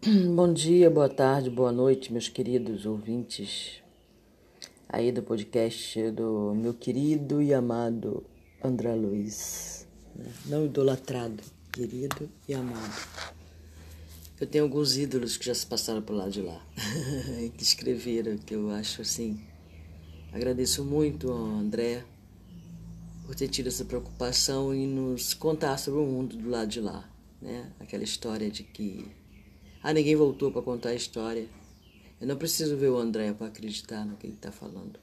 [0.34, 3.82] Bom dia, boa tarde, boa noite, meus queridos ouvintes
[4.88, 8.24] aí do podcast do meu querido e amado
[8.64, 9.86] André Luiz.
[10.16, 10.32] Né?
[10.46, 12.94] Não idolatrado, querido e amado.
[14.40, 16.66] Eu tenho alguns ídolos que já se passaram por lá de lá,
[17.54, 19.38] que escreveram, que eu acho assim.
[20.32, 22.04] Agradeço muito ao André
[23.26, 27.06] por ter tido essa preocupação em nos contar sobre o mundo do lado de lá,
[27.38, 27.70] né?
[27.78, 29.19] Aquela história de que
[29.82, 31.46] ah, ninguém voltou para contar a história.
[32.20, 34.98] Eu não preciso ver o André para acreditar no que ele está falando.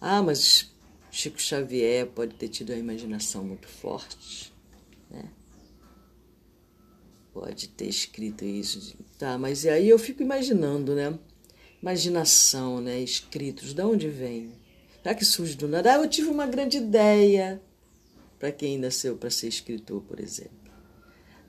[0.00, 0.70] Ah, mas
[1.10, 4.52] Chico Xavier pode ter tido uma imaginação muito forte,
[5.10, 5.28] né?
[7.32, 8.96] Pode ter escrito isso.
[9.18, 11.18] Tá, mas aí eu fico imaginando, né?
[11.82, 13.00] Imaginação, né?
[13.00, 14.52] Escritos, de onde vem?
[15.02, 15.94] Será que surge do nada?
[15.94, 17.60] Ah, eu tive uma grande ideia.
[18.38, 20.57] Para quem nasceu para ser escritor, por exemplo.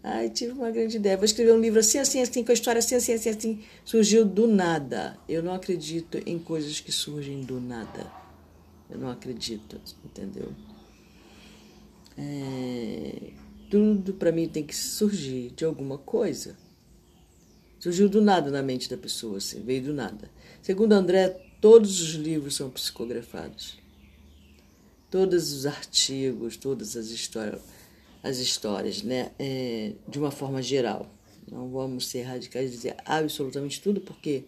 [0.02, 1.18] Ai, tive uma grande ideia.
[1.18, 3.64] Vou escrever um livro assim, assim, assim, com a história assim, assim, assim, assim.
[3.84, 5.18] Surgiu do nada.
[5.28, 8.10] Eu não acredito em coisas que surgem do nada.
[8.90, 10.54] Eu não acredito, entendeu?
[12.18, 13.32] É,
[13.70, 16.58] tudo para mim tem que surgir de alguma coisa.
[17.80, 20.30] Surgiu do nada na mente da pessoa, assim, veio do nada.
[20.62, 21.30] Segundo André,
[21.62, 23.78] todos os livros são psicografados.
[25.10, 27.62] Todos os artigos, todas as histórias
[28.22, 29.32] as histórias, né?
[29.40, 31.10] É, de uma forma geral.
[31.50, 34.46] Não vamos ser radicais e dizer absolutamente tudo, porque,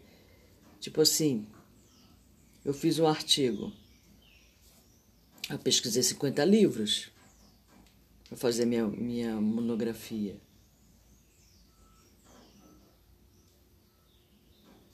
[0.79, 1.47] tipo assim,
[2.63, 3.71] eu fiz um artigo,
[5.49, 7.09] eu pesquisei 50 livros
[8.27, 10.35] para fazer minha, minha monografia.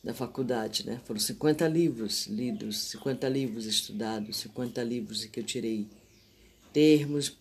[0.03, 1.01] Da faculdade, né?
[1.03, 5.89] Foram 50 livros lidos, 50 livros estudados, 50 livros que eu tirei
[6.71, 7.37] termos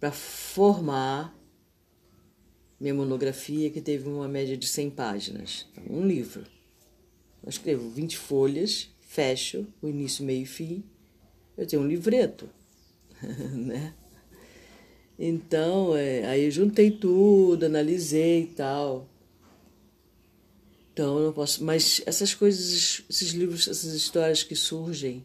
[0.00, 1.36] para formar
[2.80, 5.66] minha monografia, que teve uma média de 100 páginas.
[5.72, 6.44] Então, um livro.
[7.42, 10.84] Eu escrevo 20 folhas, fecho o início, meio e fim.
[11.56, 12.48] Eu tenho um livreto,
[13.52, 13.94] né?
[15.18, 19.08] Então, é, aí eu juntei tudo, analisei e tal.
[20.92, 21.64] Então, eu não posso.
[21.64, 25.24] Mas essas coisas, esses livros, essas histórias que surgem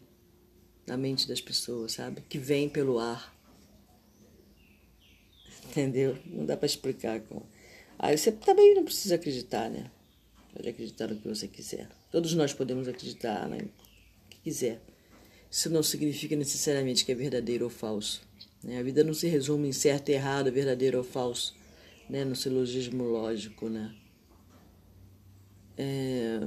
[0.84, 2.22] na mente das pessoas, sabe?
[2.28, 3.33] Que vêm pelo ar
[5.74, 6.16] entendeu?
[6.26, 7.20] Não dá para explicar.
[7.20, 7.42] Com...
[7.98, 9.90] Aí você também não precisa acreditar, né?
[10.54, 11.88] Pode acreditar no que você quiser.
[12.10, 13.58] Todos nós podemos acreditar no
[14.30, 14.80] que quiser.
[15.50, 18.22] Isso não significa necessariamente que é verdadeiro ou falso.
[18.62, 18.78] Né?
[18.78, 21.54] A vida não se resume em certo e errado, verdadeiro ou falso,
[22.08, 22.24] né?
[22.24, 23.94] no silogismo lógico, né?
[25.76, 26.40] É...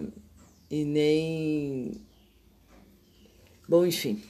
[0.70, 1.92] E nem.
[3.68, 4.22] Bom, enfim,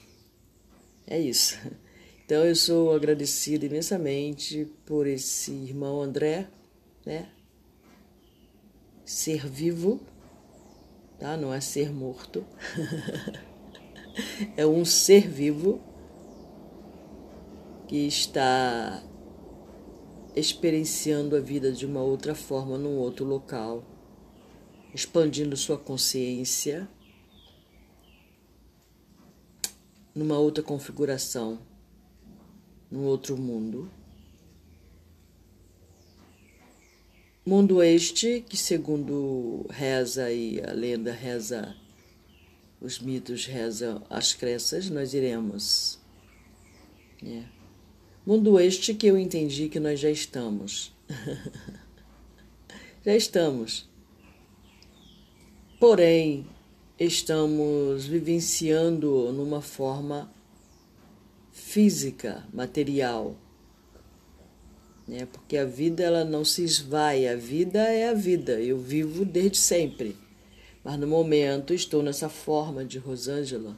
[1.05, 1.57] é isso.
[2.27, 6.49] Então eu sou agradecida imensamente por esse irmão André,
[7.05, 7.29] né?
[9.05, 10.01] Ser vivo,
[11.17, 11.37] tá?
[11.37, 12.45] Não é ser morto.
[14.57, 15.79] é um ser vivo
[17.87, 19.01] que está
[20.35, 23.85] experienciando a vida de uma outra forma num outro local,
[24.93, 26.89] expandindo sua consciência
[30.13, 31.57] numa outra configuração
[32.89, 33.89] num outro mundo.
[37.45, 41.75] Mundo este que, segundo reza e a lenda reza,
[42.81, 45.97] os mitos rezam as crenças, nós iremos.
[47.23, 47.43] É.
[48.25, 50.93] Mundo este que eu entendi que nós já estamos.
[53.05, 53.87] já estamos.
[55.79, 56.45] Porém,
[56.99, 60.29] estamos vivenciando numa forma
[61.67, 63.35] física, material.
[65.05, 65.25] Né?
[65.25, 68.53] Porque a vida ela não se esvai, a vida é a vida.
[68.61, 70.15] Eu vivo desde sempre.
[70.81, 73.75] Mas no momento estou nessa forma de Rosângela,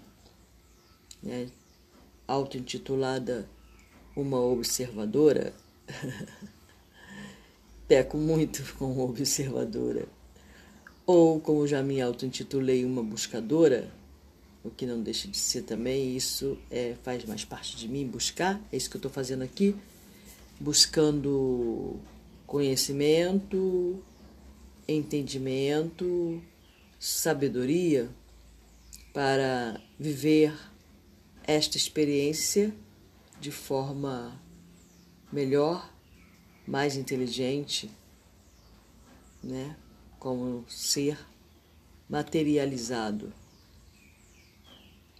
[1.24, 1.48] né?
[2.28, 3.50] auto-intitulada
[4.16, 5.52] uma observadora.
[7.88, 10.08] Peco muito como observadora.
[11.08, 13.90] Ou, como já me auto-intitulei, uma buscadora
[14.64, 18.62] o que não deixa de ser também, isso é, faz mais parte de mim, buscar,
[18.72, 19.76] é isso que eu estou fazendo aqui,
[20.60, 21.98] buscando
[22.46, 24.04] conhecimento,
[24.88, 26.42] entendimento,
[27.00, 28.10] sabedoria
[29.14, 30.54] para viver
[31.44, 32.74] esta experiência
[33.40, 34.40] de forma
[35.32, 35.94] melhor,
[36.68, 37.90] mais inteligente,
[39.42, 39.76] né?
[40.20, 41.18] como ser
[42.10, 43.32] materializado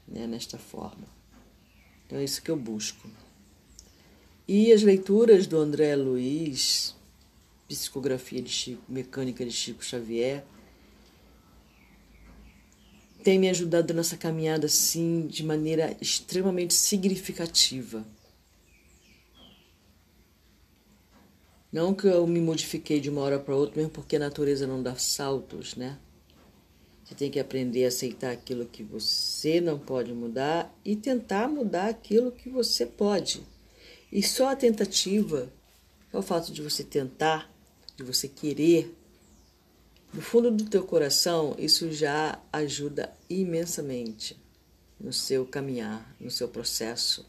[0.10, 1.08] né, nesta forma.
[2.06, 3.10] Então é isso que eu busco.
[4.48, 6.96] E as leituras do André Luiz
[7.68, 10.44] psicografia de Chico, mecânica de Chico Xavier,
[13.24, 18.04] tem me ajudado nessa caminhada assim de maneira extremamente significativa.
[21.72, 24.82] Não que eu me modifiquei de uma hora para outra, mesmo porque a natureza não
[24.82, 26.00] dá saltos, né?
[27.10, 31.88] Você tem que aprender a aceitar aquilo que você não pode mudar e tentar mudar
[31.88, 33.42] aquilo que você pode.
[34.12, 35.52] E só a tentativa,
[36.14, 37.52] é o fato de você tentar,
[37.98, 38.96] de você querer,
[40.14, 44.40] no fundo do teu coração, isso já ajuda imensamente
[45.00, 47.26] no seu caminhar, no seu processo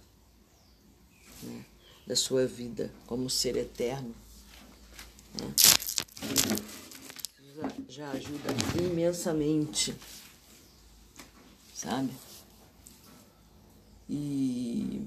[1.43, 1.65] né,
[2.07, 4.15] da sua vida como ser eterno.
[5.41, 5.55] Né?
[7.89, 9.95] Já ajuda imensamente,
[11.75, 12.11] sabe?
[14.09, 15.03] E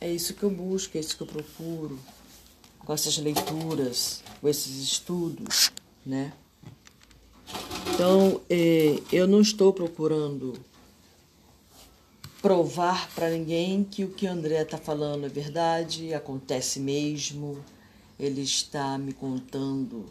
[0.00, 1.98] é isso que eu busco, é isso que eu procuro,
[2.80, 5.70] com essas leituras, com esses estudos,
[6.04, 6.32] né?
[7.94, 10.58] Então, é, eu não estou procurando
[12.42, 17.64] provar para ninguém que o que André está falando é verdade, acontece mesmo.
[18.18, 20.06] Ele está me contando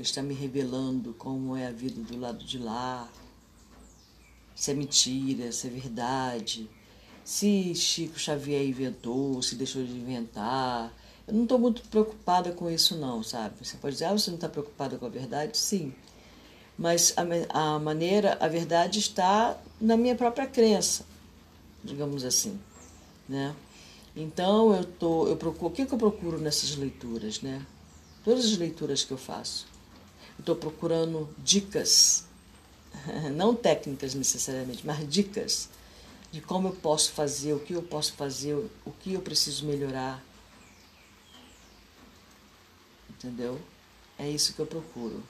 [0.00, 3.08] está me revelando como é a vida do lado de lá,
[4.54, 6.68] se é mentira, se é verdade,
[7.24, 10.92] se Chico Xavier inventou, se deixou de inventar.
[11.26, 13.54] Eu não estou muito preocupada com isso, não, sabe?
[13.62, 15.56] Você pode dizer, ah, você não está preocupada com a verdade?
[15.56, 15.94] Sim.
[16.76, 21.04] Mas a, a maneira, a verdade está na minha própria crença,
[21.84, 22.58] digamos assim,
[23.28, 23.54] né?
[24.16, 27.64] Então eu tô, eu procuro, o que, que eu procuro nessas leituras, né?
[28.24, 29.66] Todas as leituras que eu faço,
[30.42, 32.24] Estou procurando dicas,
[33.32, 35.68] não técnicas necessariamente, mas dicas
[36.32, 38.54] de como eu posso fazer, o que eu posso fazer,
[38.84, 40.20] o que eu preciso melhorar.
[43.08, 43.60] Entendeu?
[44.18, 45.22] É isso que eu procuro.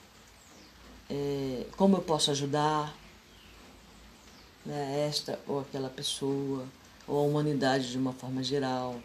[1.10, 2.96] É, como eu posso ajudar
[4.64, 6.66] né, esta ou aquela pessoa,
[7.06, 8.98] ou a humanidade de uma forma geral.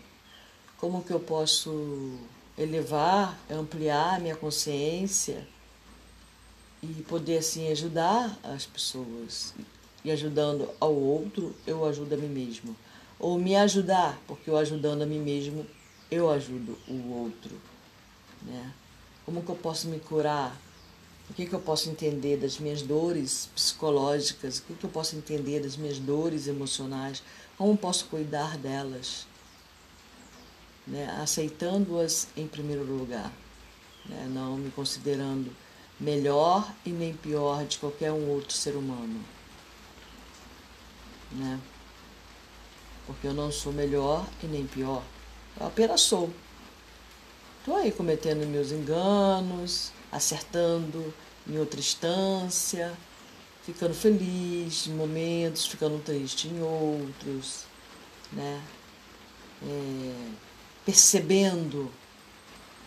[0.78, 2.18] Como que eu posso
[2.58, 5.46] elevar, ampliar a minha consciência
[6.82, 9.54] e poder assim ajudar as pessoas.
[10.04, 12.76] E ajudando ao outro, eu ajudo a mim mesmo.
[13.20, 15.66] Ou me ajudar, porque eu ajudando a mim mesmo,
[16.10, 17.52] eu ajudo o outro.
[18.44, 18.74] Né?
[19.26, 20.56] Como que eu posso me curar?
[21.30, 24.60] O que, que eu posso entender das minhas dores psicológicas?
[24.60, 27.22] O que, que eu posso entender das minhas dores emocionais?
[27.58, 29.28] Como posso cuidar delas?
[30.86, 31.06] Né?
[31.22, 33.34] Aceitando-as em primeiro lugar,
[34.06, 34.30] né?
[34.32, 35.52] não me considerando
[36.00, 39.24] melhor e nem pior de qualquer um outro ser humano.
[41.32, 41.60] Né?
[43.06, 45.04] Porque eu não sou melhor e nem pior.
[45.60, 46.30] Eu apenas sou.
[47.60, 51.14] Estou aí cometendo meus enganos, acertando
[51.48, 52.94] em outra instância,
[53.64, 57.66] ficando feliz em momentos, ficando triste em outros,
[58.32, 58.62] né?
[59.64, 60.32] É,
[60.86, 61.92] percebendo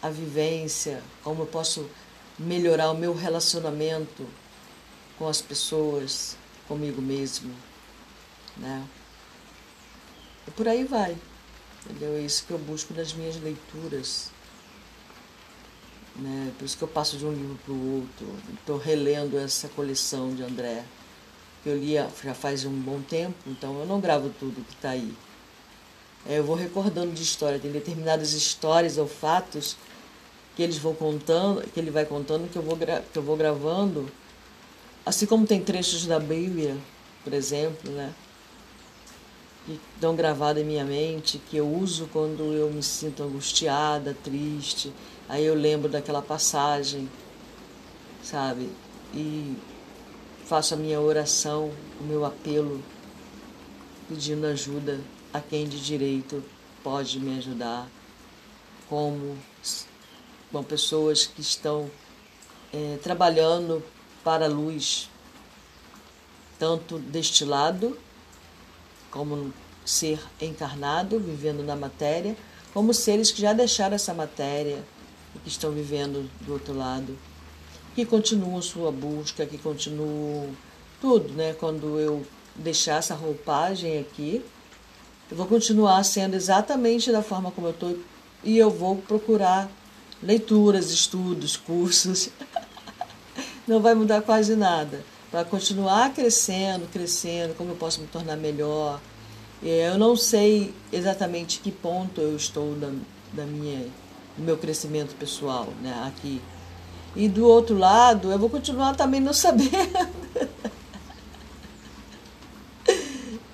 [0.01, 1.91] a vivência, como eu posso
[2.41, 4.27] melhorar o meu relacionamento
[5.19, 7.55] com as pessoas, comigo mesmo,
[8.57, 8.83] né?
[10.49, 11.17] E por aí vai,
[11.85, 12.17] entendeu?
[12.17, 14.31] É isso que eu busco nas minhas leituras,
[16.17, 16.51] né?
[16.59, 18.35] Por isso que eu passo de um livro para o outro.
[18.59, 20.83] Estou relendo essa coleção de André,
[21.63, 21.95] que eu li
[22.25, 25.15] já faz um bom tempo, então eu não gravo tudo que está aí.
[26.27, 29.77] É, eu vou recordando de história, tem determinadas histórias ou fatos
[30.57, 34.11] que eles vão contando, que ele vai contando, que eu vou, que eu vou gravando,
[35.05, 36.77] assim como tem trechos da Bíblia,
[37.25, 38.13] por exemplo, né?
[39.67, 44.93] Que estão gravados em minha mente, que eu uso quando eu me sinto angustiada, triste.
[45.29, 47.09] Aí eu lembro daquela passagem,
[48.23, 48.71] sabe?
[49.15, 49.57] E
[50.47, 52.83] faço a minha oração, o meu apelo,
[54.09, 54.99] pedindo ajuda
[55.33, 56.43] a quem de direito
[56.83, 57.89] pode me ajudar,
[58.89, 59.37] como
[60.51, 61.91] com pessoas que estão
[62.73, 63.83] é, trabalhando
[64.23, 65.09] para a luz,
[66.59, 67.97] tanto deste lado,
[69.11, 69.53] como
[69.85, 72.37] ser encarnado, vivendo na matéria,
[72.73, 74.85] como seres que já deixaram essa matéria
[75.35, 77.19] e que estão vivendo do outro lado,
[77.95, 80.55] que continuam sua busca, que continuam
[81.01, 81.55] tudo, né?
[81.55, 84.45] Quando eu deixar essa roupagem aqui,
[85.31, 87.99] eu vou continuar sendo exatamente da forma como eu estou
[88.43, 89.71] e eu vou procurar
[90.23, 92.31] leituras, estudos, cursos.
[93.67, 95.05] Não vai mudar quase nada.
[95.31, 99.01] Para continuar crescendo, crescendo, como eu posso me tornar melhor.
[99.63, 102.75] Eu não sei exatamente que ponto eu estou
[103.33, 103.87] da, minha
[104.39, 106.41] meu crescimento pessoal, né, aqui.
[107.15, 109.71] E do outro lado, eu vou continuar também não sabendo.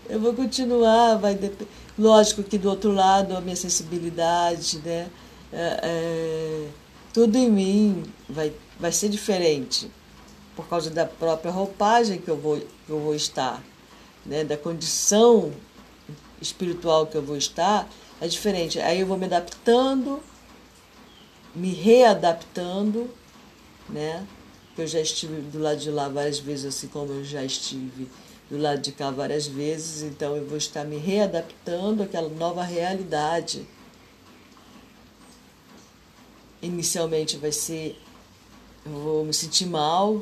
[0.09, 1.71] eu vou continuar, vai depender.
[1.99, 5.09] Lógico que do outro lado a minha sensibilidade, né?
[5.59, 6.69] É, é,
[7.15, 9.91] tudo em mim vai, vai ser diferente
[10.55, 13.63] por causa da própria roupagem que eu vou, que eu vou estar,
[14.27, 14.45] né?
[14.45, 15.51] da condição
[16.43, 17.89] espiritual que eu vou estar,
[18.21, 18.79] é diferente.
[18.79, 20.23] Aí eu vou me adaptando,
[21.55, 23.11] me readaptando,
[23.89, 24.27] né?
[24.77, 28.11] Eu já estive do lado de lá várias vezes, assim como eu já estive
[28.51, 33.67] do lado de cá várias vezes, então eu vou estar me readaptando àquela nova realidade.
[36.67, 37.97] Inicialmente vai ser,
[38.85, 40.21] eu vou me sentir mal,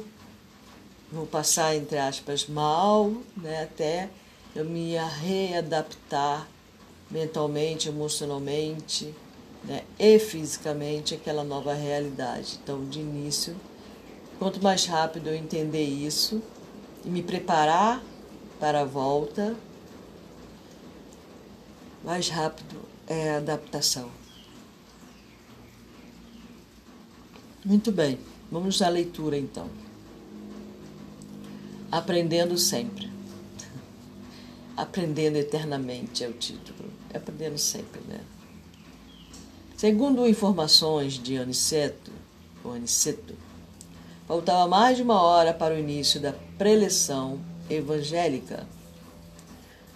[1.11, 4.11] vou passar, entre aspas, mal, né, até
[4.55, 6.47] eu me readaptar
[7.11, 9.15] mentalmente, emocionalmente
[9.65, 12.59] né, e fisicamente àquela nova realidade.
[12.63, 13.57] Então, de início,
[14.39, 16.43] quanto mais rápido eu entender isso
[17.05, 18.03] e me preparar
[18.61, 19.57] para a volta,
[22.05, 24.24] mais rápido é a adaptação.
[27.65, 28.19] Muito bem,
[28.53, 29.71] vamos à leitura então.
[31.91, 33.11] Aprendendo sempre.
[34.77, 36.91] Aprendendo eternamente é o título.
[37.15, 38.21] Aprendendo sempre, né?
[39.79, 42.13] Segundo informações de Aniceto,
[42.63, 43.35] Aniceto,
[44.29, 47.41] faltava mais de uma hora para o início da preleção
[47.71, 48.67] evangélica,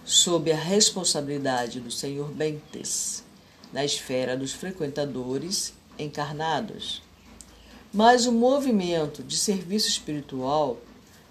[0.03, 3.23] sob a responsabilidade do Senhor Bentes,
[3.71, 7.07] na esfera dos frequentadores encarnados.
[7.91, 10.77] Mas o movimento de serviço espiritual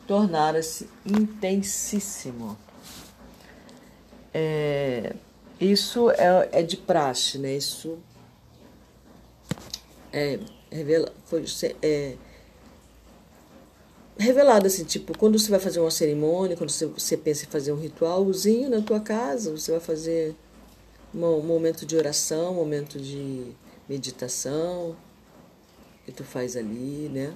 [0.07, 2.59] tornara-se intensíssimo.
[4.35, 5.15] É,
[5.61, 7.55] isso é, é, de praxe, né?
[7.55, 7.99] Isso
[10.13, 11.45] é, revela, foi,
[11.83, 12.17] é,
[14.19, 17.73] revelado assim, tipo, quando você vai fazer uma cerimônia, quando você, você pensa em fazer
[17.73, 20.35] um ritualzinho na tua casa, você vai fazer
[21.15, 23.53] um momento de oração, um momento de
[23.89, 24.97] meditação
[26.09, 27.35] que tu faz ali, né?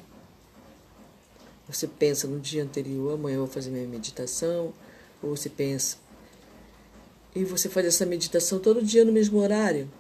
[1.69, 4.73] Você pensa no dia anterior, amanhã eu vou fazer minha meditação,
[5.23, 5.99] ou você pensa
[7.35, 9.91] e você faz essa meditação todo dia no mesmo horário.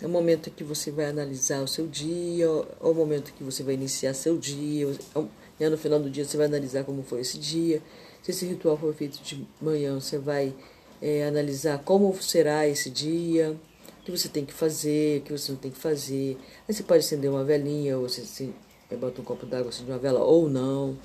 [0.00, 3.62] É o momento que você vai analisar o seu dia, é o momento que você
[3.62, 4.88] vai iniciar seu dia,
[5.60, 7.80] e no final do dia você vai analisar como foi esse dia.
[8.22, 10.52] Se esse ritual foi feito de manhã, você vai
[11.00, 13.56] é, analisar como será esse dia,
[14.02, 16.36] o que você tem que fazer, o que você não tem que fazer.
[16.68, 18.52] Aí você pode acender uma velinha, ou você assim,
[18.98, 20.98] bota um copo d'água, acende uma vela, ou não.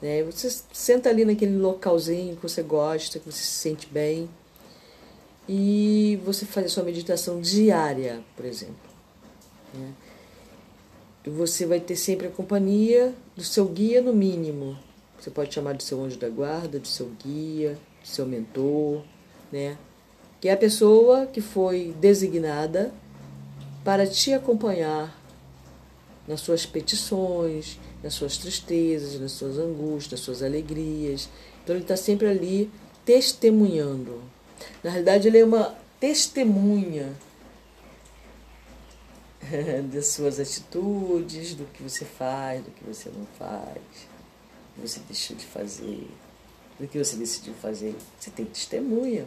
[0.00, 0.22] Né?
[0.22, 4.30] Você senta ali naquele localzinho que você gosta, que você se sente bem
[5.48, 8.76] e você faz a sua meditação diária, por exemplo.
[9.74, 9.92] Né?
[11.26, 14.78] Você vai ter sempre a companhia do seu guia, no mínimo.
[15.18, 19.02] Você pode chamar de seu anjo da guarda, de seu guia, de seu mentor,
[19.50, 19.78] né?
[20.44, 22.92] Que é a pessoa que foi designada
[23.82, 25.18] para te acompanhar
[26.28, 31.30] nas suas petições, nas suas tristezas, nas suas angústias, nas suas alegrias.
[31.62, 32.70] Então ele está sempre ali
[33.06, 34.22] testemunhando.
[34.82, 37.10] Na realidade, ele é uma testemunha
[39.90, 43.78] das suas atitudes, do que você faz, do que você não faz,
[44.76, 46.06] do que você deixou de fazer,
[46.78, 47.96] do que você decidiu fazer.
[48.20, 49.26] Você tem testemunha?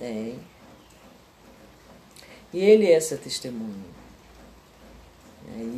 [0.00, 0.40] Tem.
[2.52, 3.88] E ele é essa testemunha.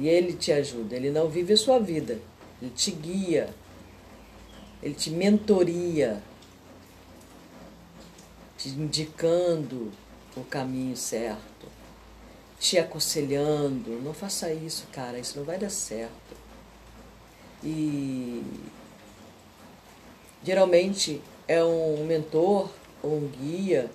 [0.01, 0.97] E ele te ajuda.
[0.97, 2.19] Ele não vive a sua vida.
[2.63, 3.55] Ele te guia.
[4.83, 6.23] Ele te mentoria
[8.63, 9.91] te indicando
[10.37, 11.67] o caminho certo,
[12.61, 14.01] te aconselhando.
[14.03, 16.37] Não faça isso, cara, isso não vai dar certo.
[17.65, 18.41] E
[20.45, 22.71] geralmente é um mentor
[23.03, 23.91] ou um guia,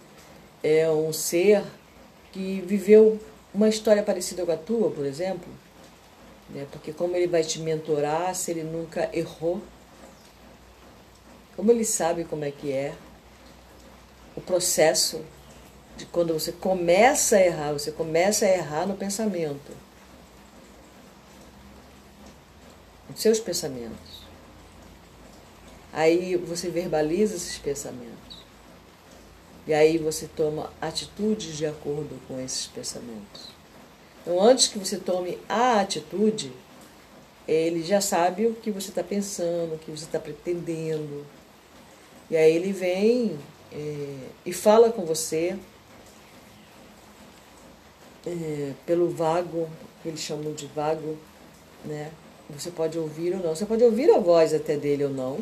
[0.67, 1.63] é um ser
[2.31, 3.19] que viveu
[3.53, 5.47] uma história parecida com a tua, por exemplo.
[6.49, 6.65] Né?
[6.71, 9.61] Porque como ele vai te mentorar se ele nunca errou?
[11.55, 12.93] Como ele sabe como é que é?
[14.37, 15.19] o processo
[15.97, 19.75] de quando você começa a errar, você começa a errar no pensamento.
[23.09, 24.21] Nos seus pensamentos.
[25.91, 28.26] Aí você verbaliza esses pensamentos.
[29.67, 33.49] E aí você toma atitudes de acordo com esses pensamentos.
[34.21, 36.53] Então, antes que você tome a atitude,
[37.45, 41.25] ele já sabe o que você está pensando, o que você está pretendendo.
[42.29, 43.37] E aí ele vem
[43.71, 45.57] é, e fala com você
[48.25, 49.69] é, pelo vago,
[50.01, 51.17] que eles chamam de vago,
[51.83, 52.11] né?
[52.49, 53.53] Você pode ouvir ou não.
[53.53, 55.39] Você pode ouvir a voz até dele ou não.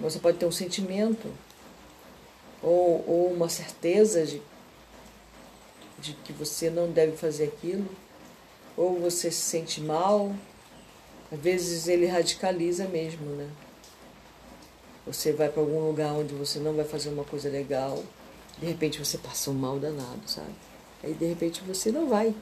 [0.00, 1.28] Você pode ter um sentimento
[2.62, 4.40] ou, ou uma certeza de,
[5.98, 7.88] de que você não deve fazer aquilo,
[8.76, 10.34] ou você se sente mal.
[11.30, 13.48] Às vezes ele radicaliza mesmo, né?
[15.06, 18.02] Você vai para algum lugar onde você não vai fazer uma coisa legal,
[18.58, 20.54] de repente você passa um mal danado, sabe?
[21.02, 22.34] Aí de repente você não vai.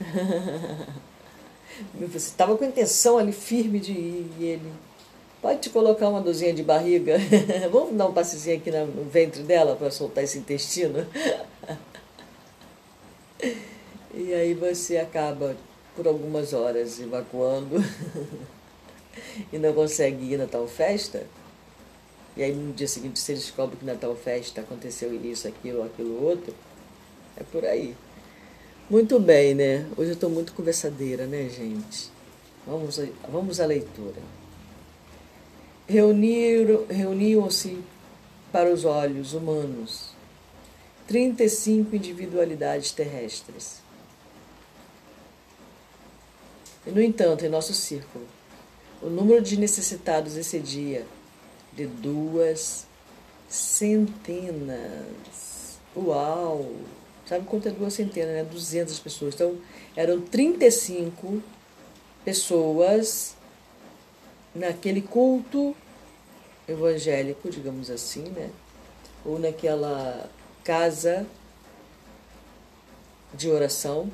[1.94, 4.72] Você estava com a intenção ali firme de ir e ele.
[5.40, 7.16] Pode te colocar uma dorzinha de barriga?
[7.72, 11.06] Vamos dar um passezinho aqui no ventre dela para soltar esse intestino?
[14.12, 15.56] e aí você acaba
[15.96, 17.82] por algumas horas evacuando
[19.50, 21.26] e não consegue ir na tal festa.
[22.36, 26.22] E aí no dia seguinte você descobre que na tal festa aconteceu isso, aquilo, aquilo
[26.22, 26.54] outro.
[27.34, 27.96] É por aí.
[28.90, 29.86] Muito bem, né?
[29.96, 32.10] Hoje eu estou muito conversadeira, né, gente?
[32.66, 34.20] Vamos, vamos à leitura.
[35.90, 37.82] Reuniram-se
[38.52, 40.10] para os olhos humanos
[41.08, 43.80] 35 individualidades terrestres.
[46.86, 48.24] E, no entanto, em nosso círculo,
[49.02, 51.04] o número de necessitados excedia
[51.72, 52.86] de duas
[53.48, 54.78] centenas.
[55.96, 56.70] Uau!
[57.26, 58.44] Sabe quanto é duas centenas, né?
[58.44, 59.34] 200 pessoas.
[59.34, 59.58] Então,
[59.96, 61.42] eram 35
[62.24, 63.34] pessoas
[64.54, 65.76] naquele culto
[66.68, 68.50] evangélico, digamos assim, né?
[69.24, 70.30] Ou naquela
[70.64, 71.26] casa
[73.34, 74.10] de oração.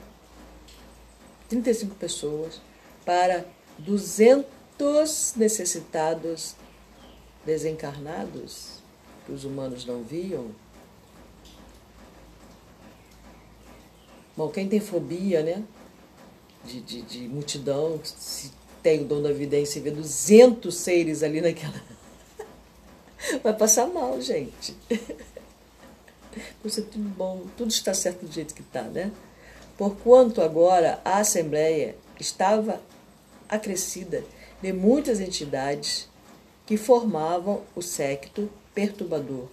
[1.49, 2.61] 35 pessoas
[3.05, 3.45] para
[3.79, 6.57] 200 necessitados
[7.45, 8.81] desencarnados
[9.25, 10.51] que os humanos não viam
[14.37, 15.65] Bom, quem tem fobia, né?
[16.63, 18.53] De, de, de multidão, se
[18.87, 21.83] tem o dom da evidência e vê 200 seres ali naquela.
[23.43, 24.77] Vai passar mal, gente.
[26.65, 29.11] Isso é tudo bom, tudo está certo do jeito que está, né?
[29.77, 32.81] Porquanto agora a Assembleia estava
[33.49, 34.23] acrescida
[34.63, 36.09] de muitas entidades
[36.65, 39.49] que formavam o secto perturbador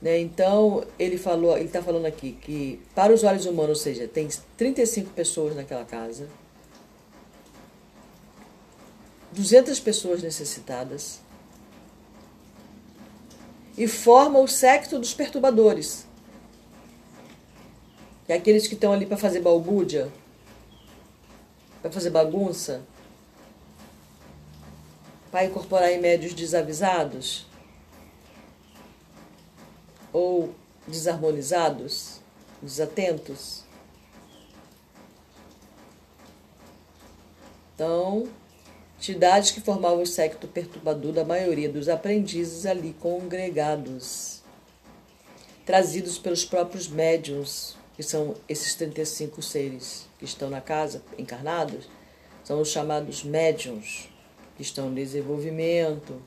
[0.00, 0.18] Né?
[0.18, 4.28] Então, ele falou, ele está falando aqui que para os olhos humanos, ou seja, tem
[4.56, 6.26] 35 pessoas naquela casa,
[9.32, 11.20] 200 pessoas necessitadas,
[13.76, 16.06] e forma o secto dos perturbadores.
[18.26, 20.10] Que é aqueles que estão ali para fazer balbúrdia,
[21.80, 22.82] para fazer bagunça,
[25.30, 27.49] para incorporar em médios desavisados
[30.12, 30.54] ou
[30.86, 32.20] desarmonizados,
[32.62, 33.64] desatentos.
[37.74, 38.28] Então,
[38.98, 44.42] entidades que formavam o secto perturbador da maioria dos aprendizes ali congregados,
[45.64, 51.88] trazidos pelos próprios médiums, que são esses 35 seres que estão na casa, encarnados,
[52.44, 54.08] são os chamados médiums,
[54.56, 56.20] que estão em desenvolvimento,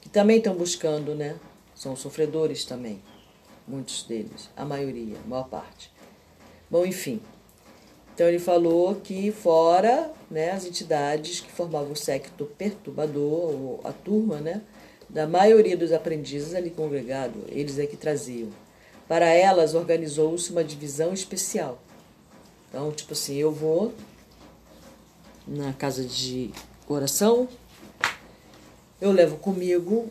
[0.00, 1.36] que também estão buscando, né,
[1.78, 3.00] são sofredores também,
[3.66, 5.92] muitos deles, a maioria, a maior parte.
[6.68, 7.20] Bom, enfim.
[8.12, 13.92] Então ele falou que fora né, as entidades que formavam o secto perturbador, ou a
[13.92, 14.60] turma, né,
[15.08, 18.50] da maioria dos aprendizes ali congregado, eles é que traziam.
[19.06, 21.80] Para elas organizou-se uma divisão especial.
[22.68, 23.94] Então, tipo assim, eu vou
[25.46, 26.50] na casa de
[26.88, 27.48] oração,
[29.00, 30.10] eu levo comigo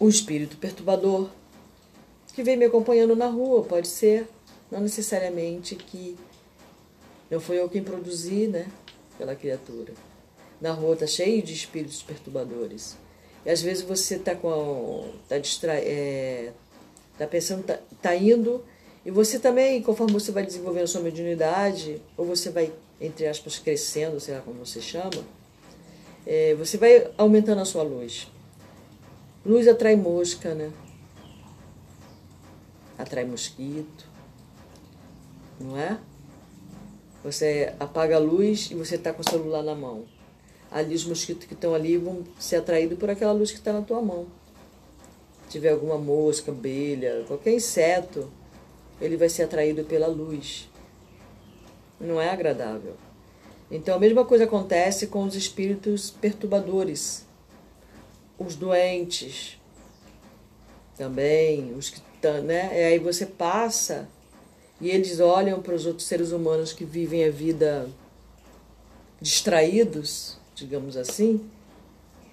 [0.00, 1.28] um espírito perturbador
[2.34, 4.28] que vem me acompanhando na rua, pode ser,
[4.70, 6.16] não necessariamente que
[7.30, 8.68] não foi eu quem produzi, né,
[9.16, 9.92] pela criatura.
[10.60, 12.96] Na rua tá cheio de espíritos perturbadores.
[13.44, 16.52] E às vezes você tá com tá distra, é,
[17.16, 18.64] tá pensando, tá, tá indo
[19.08, 24.20] e você também, conforme você vai desenvolvendo sua mediunidade, ou você vai, entre aspas, crescendo,
[24.20, 25.24] sei lá como você chama,
[26.26, 28.28] é, você vai aumentando a sua luz.
[29.48, 30.70] Luz atrai mosca, né?
[32.98, 34.06] Atrai mosquito,
[35.58, 35.98] não é?
[37.24, 40.04] Você apaga a luz e você está com o celular na mão.
[40.70, 43.80] Ali os mosquitos que estão ali vão ser atraídos por aquela luz que está na
[43.80, 44.26] tua mão.
[45.44, 48.30] Se tiver alguma mosca, abelha, qualquer inseto,
[49.00, 50.68] ele vai ser atraído pela luz.
[51.98, 52.96] Não é agradável.
[53.70, 57.26] Então a mesma coisa acontece com os espíritos perturbadores
[58.38, 59.58] os doentes
[60.96, 62.70] também, os que tá, né?
[62.72, 64.08] E aí você passa
[64.80, 67.88] e eles olham para os outros seres humanos que vivem a vida
[69.20, 71.48] distraídos, digamos assim,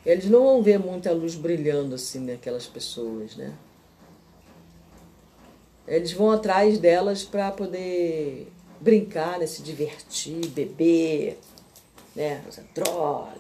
[0.05, 3.53] eles não vão ver muita luz brilhando assim naquelas pessoas, né?
[5.87, 9.47] Eles vão atrás delas para poder brincar, né?
[9.47, 11.39] se divertir, beber,
[12.15, 12.43] né?
[12.47, 13.31] usar droga,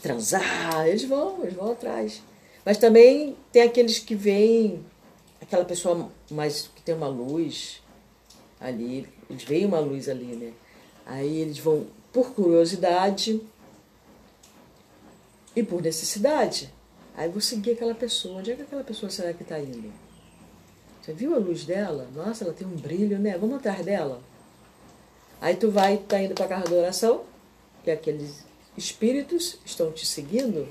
[0.00, 0.86] transar.
[0.86, 2.22] Eles vão, eles vão atrás.
[2.64, 4.84] Mas também tem aqueles que veem
[5.40, 7.82] aquela pessoa mais que tem uma luz
[8.60, 10.52] ali, eles veem uma luz ali, né?
[11.06, 13.40] Aí eles vão por curiosidade
[15.56, 16.72] e por necessidade.
[17.16, 18.38] Aí vou seguir aquela pessoa.
[18.38, 19.92] Onde é que aquela pessoa será que está indo?
[21.00, 22.08] Você viu a luz dela?
[22.14, 23.36] Nossa, ela tem um brilho, né?
[23.38, 24.20] Vamos atrás dela.
[25.40, 27.24] Aí tu vai, tá indo para a casa da oração,
[27.82, 28.44] que aqueles
[28.80, 30.66] espíritos estão te seguindo.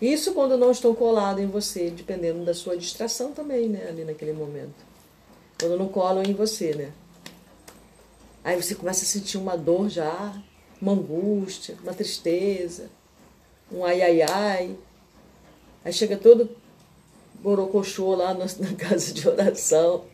[0.00, 3.86] Isso quando não estão colados em você, dependendo da sua distração também, né?
[3.88, 4.86] Ali naquele momento.
[5.60, 6.92] Quando não colam em você, né?
[8.44, 10.40] Aí você começa a sentir uma dor já,
[10.80, 12.88] uma angústia, uma tristeza,
[13.70, 14.76] um ai ai ai.
[15.84, 16.48] Aí chega todo
[17.40, 18.46] borocochô lá na
[18.78, 20.04] casa de oração.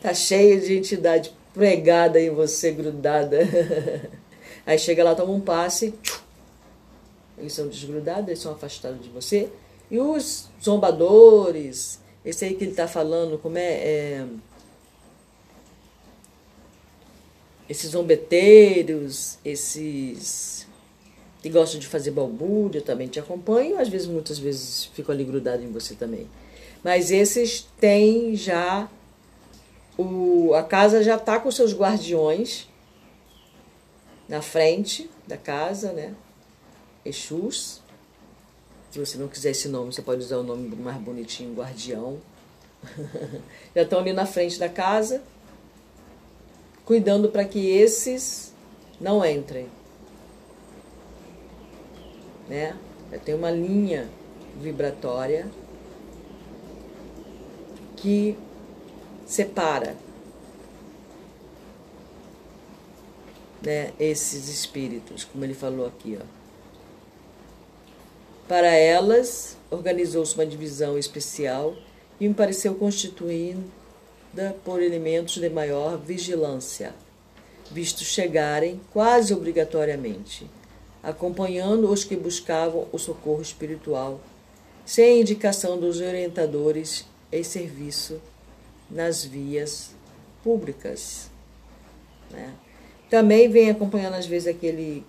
[0.00, 3.38] Tá cheio de entidade pregada em você, grudada.
[4.66, 5.94] Aí chega lá, toma um passe,
[7.40, 9.50] eles são desgrudados, eles são afastados de você.
[9.90, 14.26] E os zombadores, esse aí que ele está falando, como é, é
[17.68, 20.66] esses zombeteiros, esses
[21.40, 25.64] que gostam de fazer balbúrdia, também te acompanham, às vezes, muitas vezes, ficam ali grudados
[25.64, 26.28] em você também.
[26.82, 28.88] Mas esses têm já.
[29.96, 32.68] O, a casa já está com seus guardiões
[34.28, 36.14] na frente da casa, né?
[37.04, 37.80] Exus.
[38.90, 42.18] Se você não quiser esse nome, você pode usar o nome mais bonitinho, guardião.
[43.74, 45.22] já estão ali na frente da casa,
[46.84, 48.52] cuidando para que esses
[49.00, 49.68] não entrem.
[52.48, 52.76] Né?
[53.12, 54.08] Já tem uma linha
[54.60, 55.48] vibratória
[57.96, 58.36] que
[59.26, 59.96] separa
[63.62, 66.18] né, esses espíritos, como ele falou aqui.
[66.20, 66.39] Ó.
[68.50, 71.76] Para elas, organizou-se uma divisão especial
[72.18, 73.62] e me pareceu constituída
[74.64, 76.92] por elementos de maior vigilância,
[77.70, 80.50] visto chegarem quase obrigatoriamente,
[81.00, 84.20] acompanhando os que buscavam o socorro espiritual,
[84.84, 88.20] sem indicação dos orientadores em serviço
[88.90, 89.92] nas vias
[90.42, 91.30] públicas.
[92.28, 92.52] Né?
[93.08, 95.06] Também vem acompanhando, às vezes, aquele,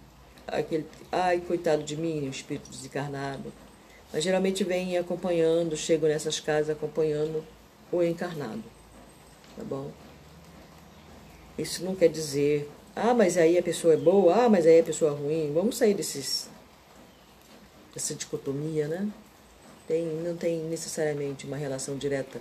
[0.47, 0.85] aquele.
[1.11, 3.51] Ai, coitado de mim, o espírito desencarnado.
[4.13, 7.43] Mas geralmente vem acompanhando, chego nessas casas acompanhando
[7.91, 8.63] o encarnado.
[9.55, 9.91] Tá bom?
[11.57, 14.83] Isso não quer dizer, ah, mas aí a pessoa é boa, ah, mas aí a
[14.83, 15.51] pessoa é ruim.
[15.53, 16.49] Vamos sair desses,
[17.93, 19.09] dessa dicotomia, né?
[19.91, 22.39] tem, não tem necessariamente uma relação direta.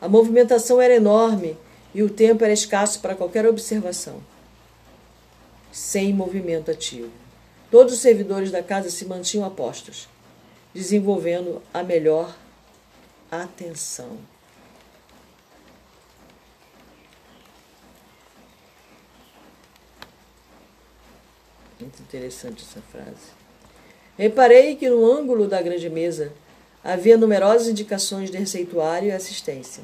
[0.00, 1.58] A movimentação era enorme
[1.94, 4.22] e o tempo era escasso para qualquer observação.
[5.72, 7.10] Sem movimento ativo.
[7.70, 10.08] Todos os servidores da casa se mantinham a postos,
[10.74, 12.36] desenvolvendo a melhor
[13.30, 14.18] atenção.
[21.80, 23.40] Muito interessante essa frase.
[24.18, 26.32] Reparei que no ângulo da grande mesa
[26.84, 29.82] havia numerosas indicações de receituário e assistência.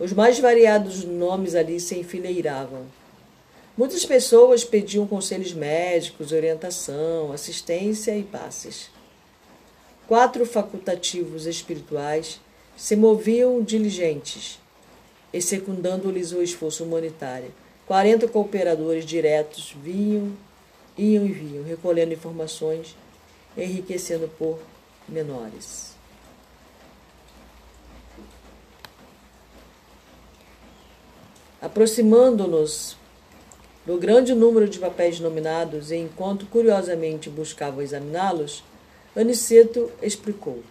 [0.00, 2.86] Os mais variados nomes ali se enfileiravam.
[3.76, 8.90] Muitas pessoas pediam conselhos médicos, orientação, assistência e passes.
[10.06, 12.40] Quatro facultativos espirituais
[12.76, 14.58] se moviam diligentes,
[15.40, 17.52] secundando-lhes o esforço humanitário.
[17.86, 20.32] Quarenta cooperadores diretos vinham,
[20.96, 22.94] iam e vinham, recolhendo informações
[23.56, 24.58] enriquecendo por
[25.08, 25.92] menores.
[31.60, 32.96] Aproximando-nos
[33.84, 38.62] do grande número de papéis nominados e enquanto curiosamente buscava examiná-los,
[39.14, 40.62] Aniceto explicou.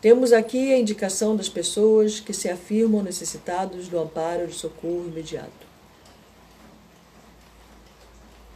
[0.00, 5.68] Temos aqui a indicação das pessoas que se afirmam necessitados do amparo de socorro imediato.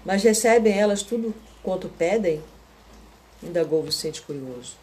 [0.04, 2.42] Mas recebem elas tudo quanto pedem?
[3.42, 4.76] indagou Vicente curioso.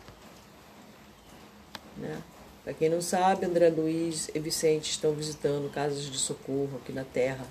[1.97, 2.21] Né?
[2.63, 7.04] Para quem não sabe, André Luiz e Vicente estão visitando casas de socorro aqui na
[7.04, 7.45] Terra.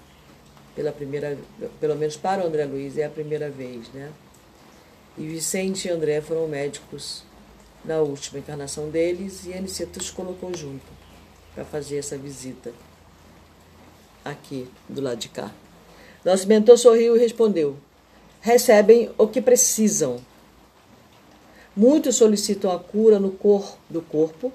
[0.81, 1.37] Pela primeira,
[1.79, 4.11] pelo menos para o André Luiz é a primeira vez, né?
[5.19, 7.23] E Vicente e André foram médicos
[7.85, 10.87] na última encarnação deles e a os colocou junto
[11.55, 12.73] para fazer essa visita
[14.25, 15.53] aqui do lado de cá.
[16.25, 17.77] Nosso mentor sorriu e respondeu:
[18.41, 20.19] recebem o que precisam.
[21.77, 24.51] Muitos solicitam a cura no cor do corpo,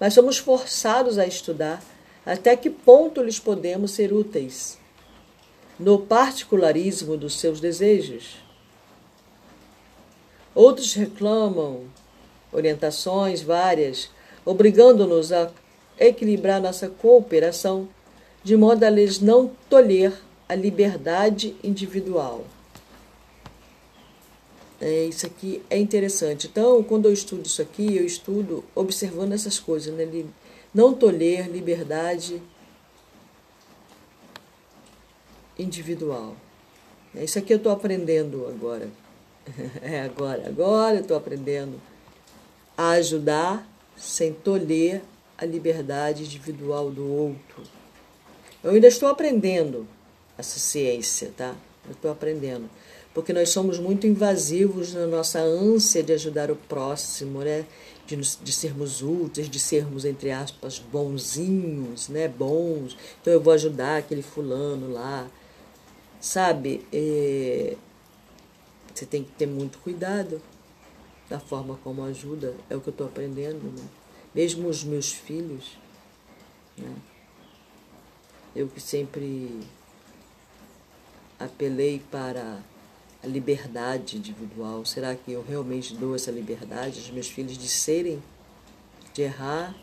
[0.00, 1.82] mas somos forçados a estudar
[2.24, 4.78] até que ponto lhes podemos ser úteis
[5.78, 8.36] no particularismo dos seus desejos.
[10.54, 11.84] Outros reclamam
[12.52, 14.10] orientações várias,
[14.44, 15.50] obrigando-nos a
[15.98, 17.88] equilibrar nossa cooperação
[18.42, 20.12] de modo a lhes não tolher
[20.48, 22.44] a liberdade individual.
[24.80, 26.46] É, isso aqui é interessante.
[26.46, 30.06] Então, quando eu estudo isso aqui, eu estudo observando essas coisas, né?
[30.72, 32.55] Não tolher liberdade individual.
[37.14, 38.88] É isso aqui eu estou aprendendo agora.
[39.80, 41.80] É agora, agora eu estou aprendendo
[42.76, 43.64] a ajudar
[43.96, 45.02] sem tolher
[45.38, 47.62] a liberdade individual do outro.
[48.62, 49.86] Eu ainda estou aprendendo
[50.36, 51.54] essa ciência, tá?
[51.86, 52.68] Eu estou aprendendo
[53.16, 57.64] porque nós somos muito invasivos na nossa ânsia de ajudar o próximo, né?
[58.06, 62.28] De, de sermos úteis, de sermos, entre aspas, bonzinhos, né?
[62.28, 62.94] Bons.
[63.22, 65.26] Então eu vou ajudar aquele fulano lá.
[66.26, 66.84] Sabe?
[66.92, 67.76] É...
[68.92, 70.42] Você tem que ter muito cuidado
[71.30, 72.56] da forma como ajuda.
[72.68, 73.88] É o que eu estou aprendendo, né?
[74.34, 75.78] Mesmo os meus filhos,
[76.76, 76.96] né?
[78.56, 79.60] Eu que sempre
[81.38, 82.60] apelei para
[83.22, 84.84] a liberdade individual?
[84.84, 88.20] Será que eu realmente dou essa liberdade aos meus filhos de serem,
[89.14, 89.76] de errar,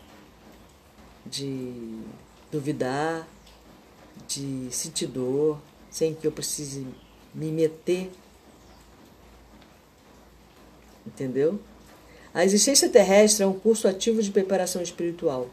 [1.24, 2.02] de
[2.52, 3.26] duvidar,
[4.28, 5.58] de sentir dor,
[5.94, 6.84] sem que eu precise
[7.32, 8.10] me meter?
[11.06, 11.60] Entendeu?
[12.34, 15.48] A existência terrestre é um curso ativo de preparação espiritual.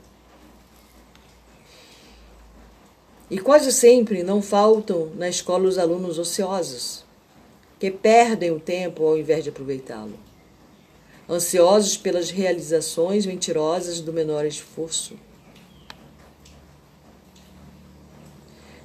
[3.30, 7.06] E quase sempre não faltam na escola os alunos ociosos,
[7.80, 10.18] que perdem o tempo ao invés de aproveitá-lo,
[11.30, 15.16] ansiosos pelas realizações mentirosas do menor esforço.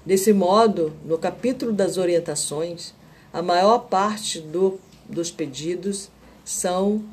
[0.06, 2.94] Desse modo, no capítulo das orientações,
[3.32, 6.08] a maior parte do, dos pedidos
[6.44, 7.04] são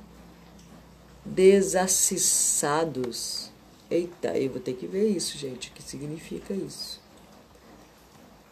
[1.26, 3.50] desacissados.
[3.90, 5.70] Eita, eu vou ter que ver isso, gente.
[5.70, 7.02] O que significa isso?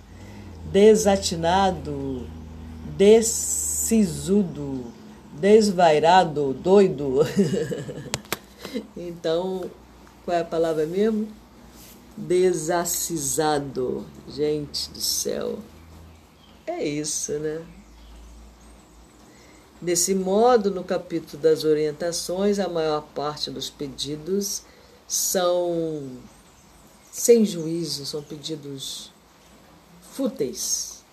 [0.72, 2.26] desatinado,
[2.96, 4.86] descisudo,
[5.38, 7.20] desvairado, doido.
[8.96, 9.70] então,
[10.24, 11.28] qual é a palavra mesmo?
[12.16, 14.06] Desacisado.
[14.28, 15.58] Gente do céu.
[16.66, 17.64] É isso, né?
[19.80, 24.62] Desse modo, no capítulo das orientações, a maior parte dos pedidos
[25.06, 26.10] são
[27.12, 29.12] sem juízo, são pedidos
[30.00, 31.04] fúteis.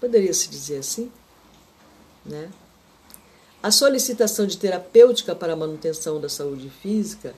[0.00, 1.10] Poderia se dizer assim,
[2.26, 2.50] né?
[3.62, 7.34] A solicitação de terapêutica para a manutenção da saúde física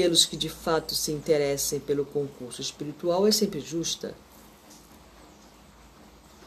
[0.00, 4.14] pelos que de fato se interessem pelo concurso espiritual é sempre justa.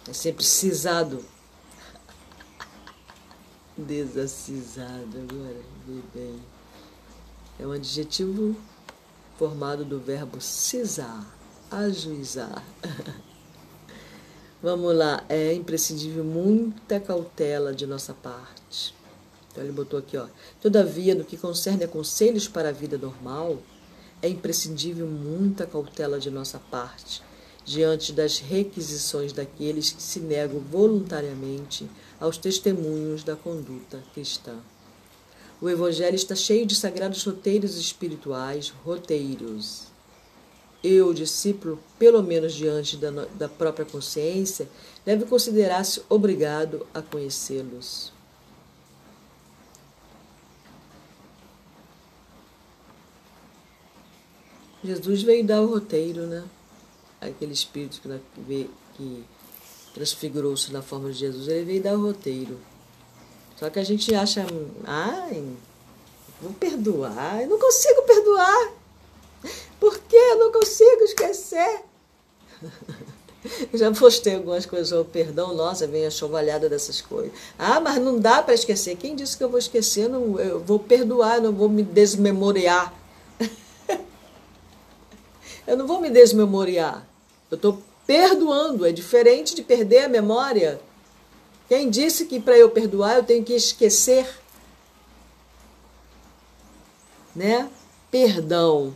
[0.09, 1.23] É sempre cisado.
[3.77, 5.61] Desacisado agora,
[6.15, 6.41] bem.
[7.59, 8.55] É um adjetivo
[9.37, 11.23] formado do verbo cisar
[11.69, 12.63] ajuizar.
[14.63, 18.95] Vamos lá, é imprescindível muita cautela de nossa parte.
[19.53, 20.25] Então ele botou aqui, ó.
[20.59, 23.59] Todavia, no que concerne a conselhos para a vida normal,
[24.19, 27.21] é imprescindível muita cautela de nossa parte
[27.65, 31.87] diante das requisições daqueles que se negam voluntariamente
[32.19, 34.55] aos testemunhos da conduta cristã.
[35.61, 39.83] O Evangelho está cheio de sagrados roteiros espirituais, roteiros.
[40.83, 44.67] Eu, discípulo, pelo menos diante da, da própria consciência,
[45.05, 48.12] deve considerar-se obrigado a conhecê-los.
[54.83, 56.43] Jesus veio dar o roteiro, né?
[57.21, 59.23] Aquele espírito que, que
[59.93, 62.59] transfigurou-se na forma de Jesus, ele veio dar o roteiro.
[63.57, 64.45] Só que a gente acha,
[64.83, 65.47] ai,
[66.41, 68.73] vou perdoar, eu não consigo perdoar.
[69.79, 71.81] Por que eu não consigo esquecer?
[73.73, 77.33] Eu já postei algumas coisas sobre perdão, nossa, vem a chovalhada dessas coisas.
[77.59, 78.95] Ah, mas não dá para esquecer.
[78.95, 80.07] Quem disse que eu vou esquecer?
[80.07, 82.93] Não, eu vou perdoar, não vou me desmemoriar.
[85.65, 87.05] Eu não vou me desmemoriar.
[87.49, 88.85] Eu estou perdoando.
[88.85, 90.79] É diferente de perder a memória.
[91.67, 94.27] Quem disse que para eu perdoar eu tenho que esquecer?
[97.35, 97.69] Né?
[98.11, 98.95] Perdão.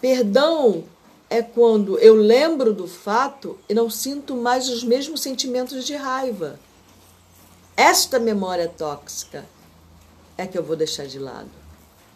[0.00, 0.84] Perdão
[1.30, 6.60] é quando eu lembro do fato e não sinto mais os mesmos sentimentos de raiva.
[7.74, 9.46] Esta memória tóxica
[10.36, 11.50] é que eu vou deixar de lado,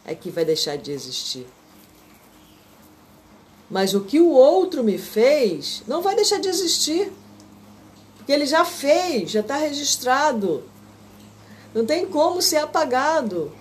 [0.04, 1.46] é que vai deixar de existir.
[3.70, 7.12] Mas o que o outro me fez não vai deixar de existir.
[8.16, 10.64] Porque ele já fez, já está registrado.
[11.74, 13.52] Não tem como ser apagado.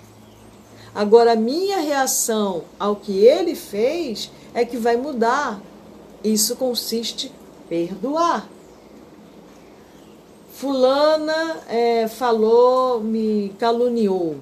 [0.94, 5.62] Agora, a minha reação ao que ele fez é que vai mudar.
[6.24, 8.48] Isso consiste em perdoar.
[10.54, 14.38] Fulana é, falou, me caluniou.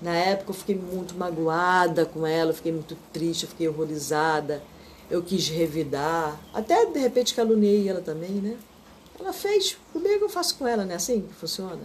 [0.00, 4.62] Na época eu fiquei muito magoada com ela, fiquei muito triste, fiquei horrorizada.
[5.10, 6.38] Eu quis revidar.
[6.52, 8.56] Até de repente caluniei ela também, né?
[9.18, 10.94] Ela fez, comigo eu faço com ela, né?
[10.94, 11.80] Assim que funciona.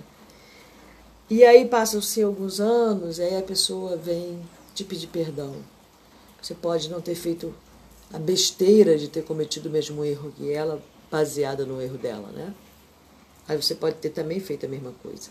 [1.29, 4.39] E aí passam-se alguns anos, aí a pessoa vem
[4.75, 5.55] te pedir perdão.
[6.41, 7.53] Você pode não ter feito
[8.13, 12.53] a besteira de ter cometido o mesmo erro que ela, baseada no erro dela, né?
[13.47, 15.29] Aí você pode ter também feito a mesma coisa.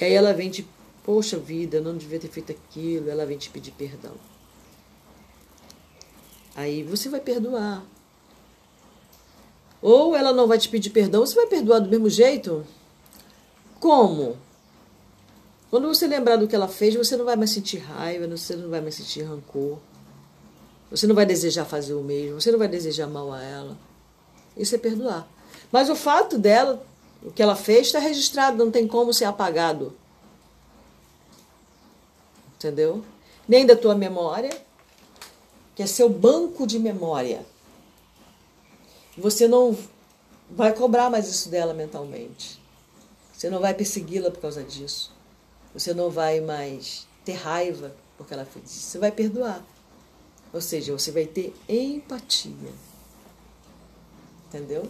[0.00, 0.68] E aí ela vem te,
[1.06, 4.14] poxa vida, eu não devia ter feito aquilo, ela vem te pedir perdão.
[6.56, 7.84] Aí você vai perdoar.
[9.80, 12.66] Ou ela não vai te pedir perdão, você vai perdoar do mesmo jeito?
[13.78, 14.36] Como?
[15.70, 18.68] Quando você lembrar do que ela fez, você não vai mais sentir raiva, você não
[18.68, 19.78] vai mais sentir rancor.
[20.90, 23.78] Você não vai desejar fazer o mesmo, você não vai desejar mal a ela.
[24.56, 25.28] Isso é perdoar.
[25.70, 26.84] Mas o fato dela,
[27.22, 29.94] o que ela fez, está registrado, não tem como ser apagado.
[32.56, 33.04] Entendeu?
[33.46, 34.50] Nem da tua memória,
[35.74, 37.44] que é seu banco de memória.
[39.16, 39.76] Você não
[40.50, 42.60] vai cobrar mais isso dela mentalmente.
[43.32, 45.12] Você não vai persegui-la por causa disso.
[45.74, 48.90] Você não vai mais ter raiva porque ela fez isso.
[48.90, 49.62] Você vai perdoar.
[50.52, 52.52] Ou seja, você vai ter empatia.
[54.48, 54.88] Entendeu?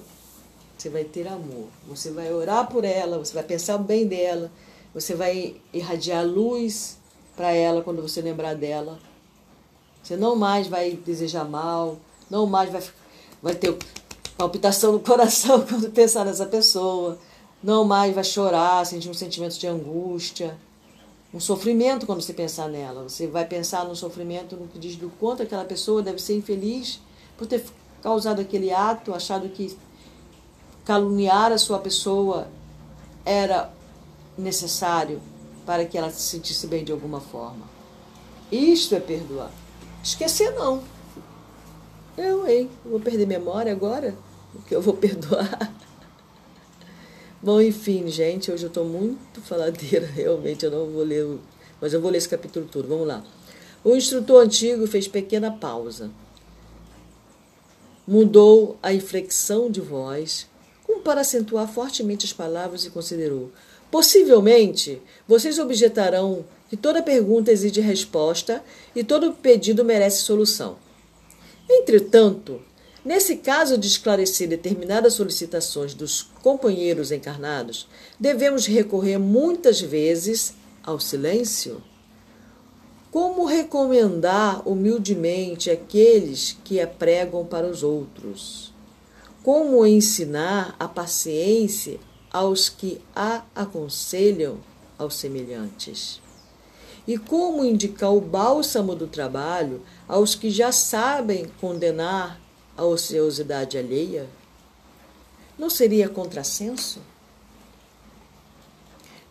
[0.79, 1.69] Você vai ter amor.
[1.89, 4.53] Você vai orar por ela, você vai pensar bem dela,
[4.95, 6.99] você vai irradiar luz
[7.37, 8.99] para ela quando você lembrar dela.
[10.03, 11.99] Você não mais vai desejar mal,
[12.31, 12.83] não mais vai,
[13.43, 13.77] vai ter
[14.37, 17.19] palpitação no coração quando pensar nessa pessoa.
[17.63, 20.57] Não mais vai chorar, sentir um sentimento de angústia,
[21.35, 23.03] um sofrimento quando você pensar nela.
[23.03, 27.01] Você vai pensar no sofrimento no que diz do quanto aquela pessoa deve ser infeliz
[27.37, 27.65] por ter
[28.03, 29.77] causado aquele ato, achado que
[30.85, 32.47] caluniar a sua pessoa
[33.25, 33.73] era
[34.39, 35.21] necessário
[35.67, 37.67] para que ela se sentisse bem de alguma forma.
[38.51, 39.51] Isto é perdoar.
[40.03, 40.83] Esquecer não.
[42.17, 42.71] Eu, hein?
[42.85, 44.17] Vou perder memória agora?
[44.53, 45.75] Porque eu vou perdoar.
[47.43, 51.39] Bom, enfim, gente, hoje eu estou muito faladeira, realmente, eu não vou ler,
[51.81, 52.89] mas eu vou ler esse capítulo todo.
[52.89, 53.23] Vamos lá.
[53.85, 56.11] O instrutor antigo fez pequena pausa.
[58.07, 60.47] Mudou a inflexão de voz,
[60.85, 63.51] como para acentuar fortemente as palavras e considerou:
[63.91, 68.63] Possivelmente, vocês objetarão que toda pergunta exige resposta
[68.95, 70.77] e todo pedido merece solução.
[71.69, 72.61] Entretanto,
[73.05, 81.83] nesse caso de esclarecer determinadas solicitações dos companheiros encarnados, devemos recorrer muitas vezes ao silêncio.
[83.11, 88.75] Como recomendar humildemente aqueles que a pregam para os outros?
[89.43, 91.99] Como ensinar a paciência
[92.37, 94.59] aos que a aconselham
[94.99, 96.21] aos semelhantes?
[97.09, 102.39] E como indicar o bálsamo do trabalho aos que já sabem condenar
[102.77, 104.29] a ociosidade alheia?
[105.59, 107.01] Não seria contrassenso?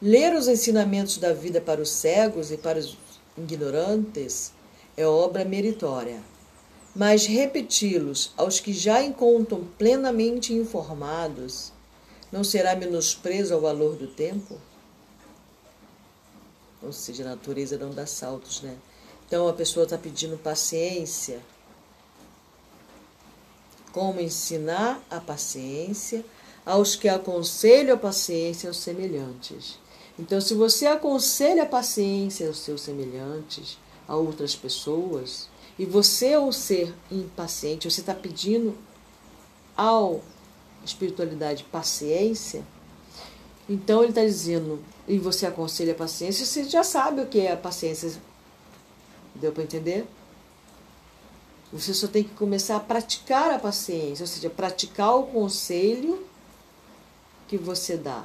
[0.01, 2.97] Ler os ensinamentos da vida para os cegos e para os
[3.37, 4.51] ignorantes
[4.97, 6.23] é obra meritória,
[6.95, 11.74] mas repeti-los aos que já encontram plenamente informados
[12.31, 14.59] não será menosprezo ao valor do tempo?
[16.81, 18.77] Ou seja, a natureza não dá saltos, né?
[19.27, 21.41] Então a pessoa está pedindo paciência.
[23.91, 26.23] Como ensinar a paciência
[26.65, 29.79] aos que aconselham a paciência aos semelhantes.
[30.17, 35.47] Então, se você aconselha a paciência aos seus semelhantes, a outras pessoas,
[35.77, 38.77] e você é o ser impaciente, você está pedindo
[39.75, 40.21] ao
[40.85, 42.63] espiritualidade paciência,
[43.67, 47.51] então ele está dizendo, e você aconselha a paciência, você já sabe o que é
[47.51, 48.13] a paciência.
[49.33, 50.05] Deu para entender?
[51.73, 56.25] Você só tem que começar a praticar a paciência, ou seja, praticar o conselho
[57.47, 58.23] que você dá.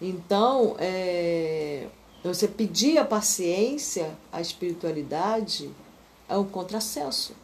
[0.00, 1.86] Então, é,
[2.24, 5.70] você pedir a paciência, a espiritualidade,
[6.28, 7.34] é um contrassenso.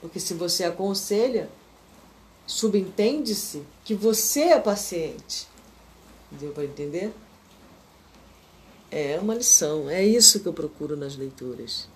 [0.00, 1.48] Porque se você aconselha,
[2.46, 5.46] subentende-se que você é paciente.
[6.30, 7.12] Deu para entender?
[8.90, 11.88] É uma lição, é isso que eu procuro nas leituras.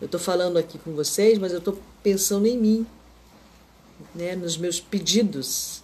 [0.00, 2.86] Eu estou falando aqui com vocês, mas eu estou pensando em mim,
[4.14, 5.82] né, nos meus pedidos,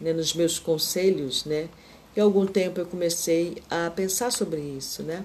[0.00, 1.68] né, nos meus conselhos, né.
[2.14, 5.24] E há algum tempo eu comecei a pensar sobre isso, né.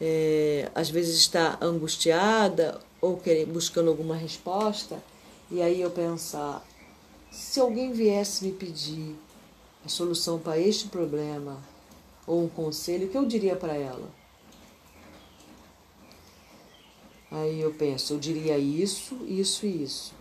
[0.00, 5.02] É, às vezes está angustiada ou buscando alguma resposta,
[5.50, 6.66] e aí eu pensar,
[7.30, 9.16] se alguém viesse me pedir
[9.84, 11.62] a solução para este problema
[12.26, 14.08] ou um conselho, o que eu diria para ela?
[17.30, 20.14] Aí eu penso, eu diria isso, isso e isso.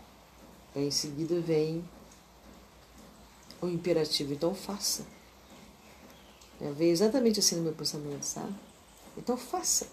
[0.76, 1.84] Aí em seguida vem
[3.62, 5.06] o imperativo, então faça.
[6.62, 8.54] É, veio exatamente assim no meu pensamento, sabe?
[9.18, 9.88] Então faça.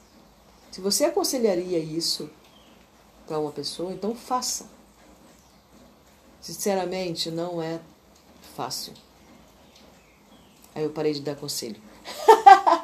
[0.70, 2.30] Se você aconselharia isso
[3.26, 4.81] para uma pessoa, então faça.
[6.42, 7.78] Sinceramente, não é
[8.56, 8.92] fácil.
[10.74, 11.80] Aí eu parei de dar conselho.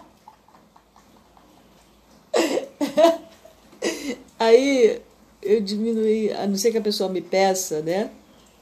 [4.39, 5.03] Aí
[5.43, 8.13] eu diminuí, a não ser que a pessoa me peça, né?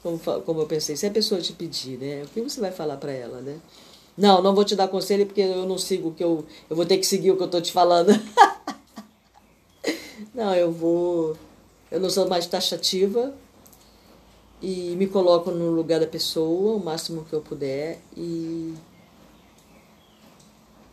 [0.01, 2.23] Como, como eu pensei, se a pessoa te pedir, né?
[2.23, 3.59] O que você vai falar para ela, né?
[4.17, 6.43] Não, não vou te dar conselho porque eu não sigo o que eu.
[6.67, 8.19] Eu vou ter que seguir o que eu tô te falando.
[10.33, 11.37] não, eu vou.
[11.91, 13.31] Eu não sou mais taxativa
[14.61, 18.73] e me coloco no lugar da pessoa o máximo que eu puder e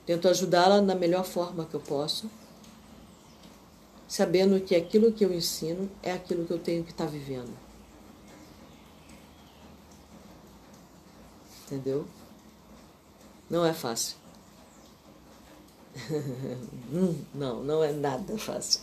[0.05, 2.31] tento ajudá-la na melhor forma que eu posso,
[4.07, 7.53] sabendo que aquilo que eu ensino é aquilo que eu tenho que estar tá vivendo.
[11.67, 12.07] Entendeu?
[13.49, 14.17] Não é fácil.
[17.35, 18.83] não, não é nada fácil.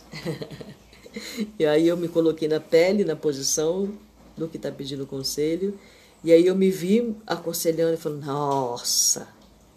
[1.56, 3.96] e aí eu me coloquei na pele, na posição
[4.36, 5.78] do que está pedindo conselho.
[6.24, 9.28] E aí eu me vi aconselhando e falando, nossa,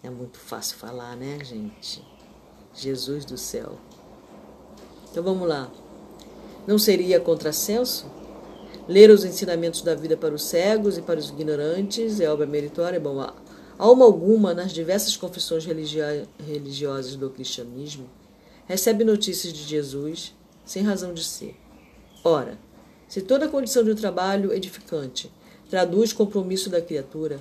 [0.02, 2.02] é muito fácil falar, né, gente?
[2.74, 3.78] Jesus do céu.
[5.10, 5.70] Então vamos lá.
[6.66, 8.06] Não seria contrassenso?
[8.88, 13.00] Ler os ensinamentos da vida para os cegos e para os ignorantes é obra meritória?
[13.00, 13.34] Bom, há
[13.78, 18.08] alma alguma nas diversas confissões religiosas do cristianismo
[18.66, 20.34] recebe notícias de Jesus
[20.64, 21.56] sem razão de ser.
[22.22, 22.58] Ora,
[23.08, 25.30] se toda condição de trabalho edificante
[25.70, 27.40] traduz compromisso da criatura,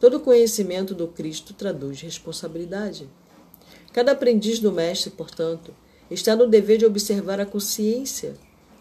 [0.00, 3.08] todo conhecimento do Cristo traduz responsabilidade.
[3.92, 5.74] Cada aprendiz do Mestre, portanto,
[6.10, 8.34] está no dever de observar a consciência,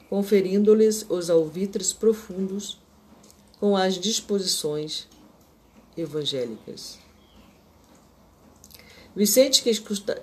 [0.10, 2.80] conferindo-lhes os alvitres profundos
[3.60, 5.08] com as disposições
[5.96, 7.00] evangélicas.
[9.16, 9.70] Vicente, que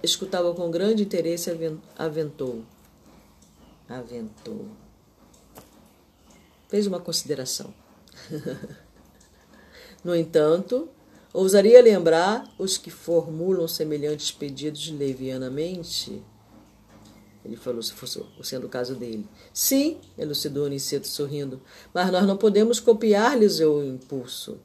[0.02, 1.50] escutava com grande interesse,
[1.96, 2.64] aventou.
[3.88, 4.66] Aventou
[6.70, 7.74] fez uma consideração.
[10.04, 10.88] no entanto,
[11.34, 16.22] ousaria lembrar os que formulam semelhantes pedidos levianamente?
[17.44, 19.26] Ele falou, se fosse sendo o caso dele.
[19.52, 21.60] Sim, elucidou Aniceto sorrindo,
[21.92, 24.58] mas nós não podemos copiar-lhes o impulso.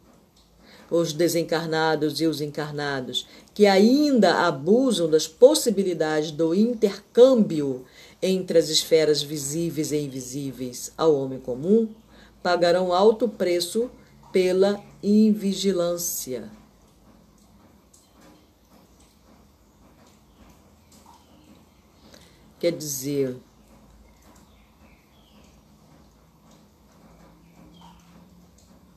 [0.91, 7.83] Os desencarnados e os encarnados, que ainda abusam das possibilidades do intercâmbio
[8.21, 11.93] entre as esferas visíveis e invisíveis ao homem comum,
[12.41, 13.89] pagarão alto preço
[14.31, 16.51] pela invigilância.
[22.59, 23.37] Quer dizer,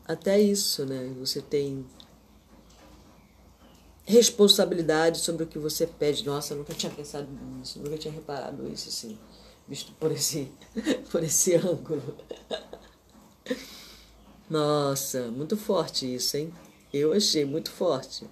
[0.04, 1.12] até isso, né?
[1.18, 1.84] Você tem
[4.08, 6.24] responsabilidade sobre o que você pede.
[6.24, 9.18] Nossa, eu nunca tinha pensado nisso, nunca tinha reparado isso assim,
[9.68, 10.50] visto por esse,
[11.12, 12.16] por esse ângulo.
[14.48, 16.52] Nossa, muito forte isso, hein?
[16.90, 18.26] Eu achei muito forte.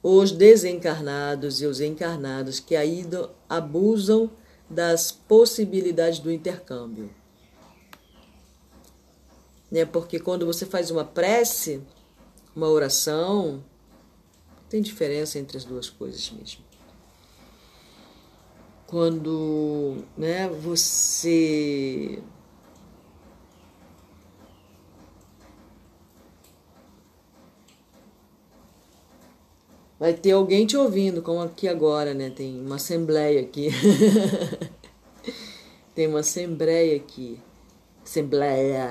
[0.00, 4.30] Os desencarnados e os encarnados que ainda abusam
[4.70, 7.10] das possibilidades do intercâmbio.
[9.68, 9.84] Né?
[9.84, 11.82] Porque quando você faz uma prece,
[12.54, 13.64] uma oração,
[14.70, 16.64] tem diferença entre as duas coisas mesmo.
[18.86, 22.22] Quando né, você
[29.98, 32.30] vai ter alguém te ouvindo, como aqui agora, né?
[32.30, 33.70] Tem uma assembleia aqui.
[35.94, 37.40] Tem uma assembleia aqui.
[38.04, 38.88] Assembleia.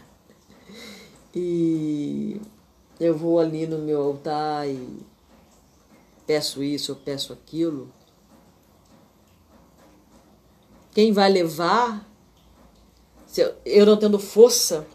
[1.36, 2.40] e
[2.98, 4.98] eu vou ali no meu altar e
[6.26, 7.92] peço isso, eu peço aquilo.
[10.94, 12.06] Quem vai levar,
[13.64, 14.86] eu não tendo força,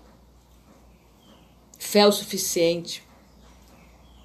[1.79, 3.07] fé o suficiente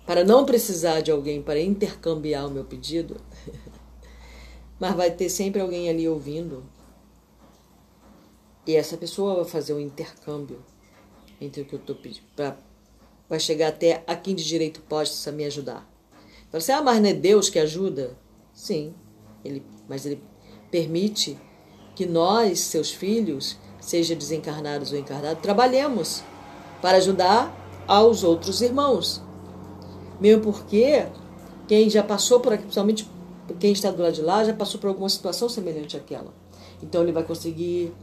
[0.07, 3.21] para não precisar de alguém para intercambiar o meu pedido,
[4.79, 6.65] mas vai ter sempre alguém ali ouvindo.
[8.67, 10.63] E essa pessoa vai fazer um intercâmbio
[11.41, 12.27] entre o que eu estou pedindo.
[13.33, 15.91] Vai chegar até a quem de direito possa me ajudar.
[16.51, 18.15] Fala assim, ah, mas não é Deus que ajuda?
[18.53, 18.93] Sim,
[19.43, 20.23] ele, mas ele
[20.71, 21.39] permite
[21.97, 26.23] que nós, seus filhos, seja desencarnados ou encarnados, trabalhemos
[26.83, 27.51] para ajudar
[27.89, 29.23] aos outros irmãos.
[30.21, 31.07] Mesmo porque
[31.67, 33.09] quem já passou por aqui, principalmente
[33.59, 36.35] quem está do lado de lá, já passou por alguma situação semelhante àquela.
[36.83, 37.95] Então ele vai conseguir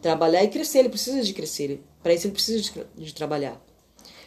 [0.00, 3.65] trabalhar e crescer, ele precisa de crescer, para isso ele precisa de, de trabalhar.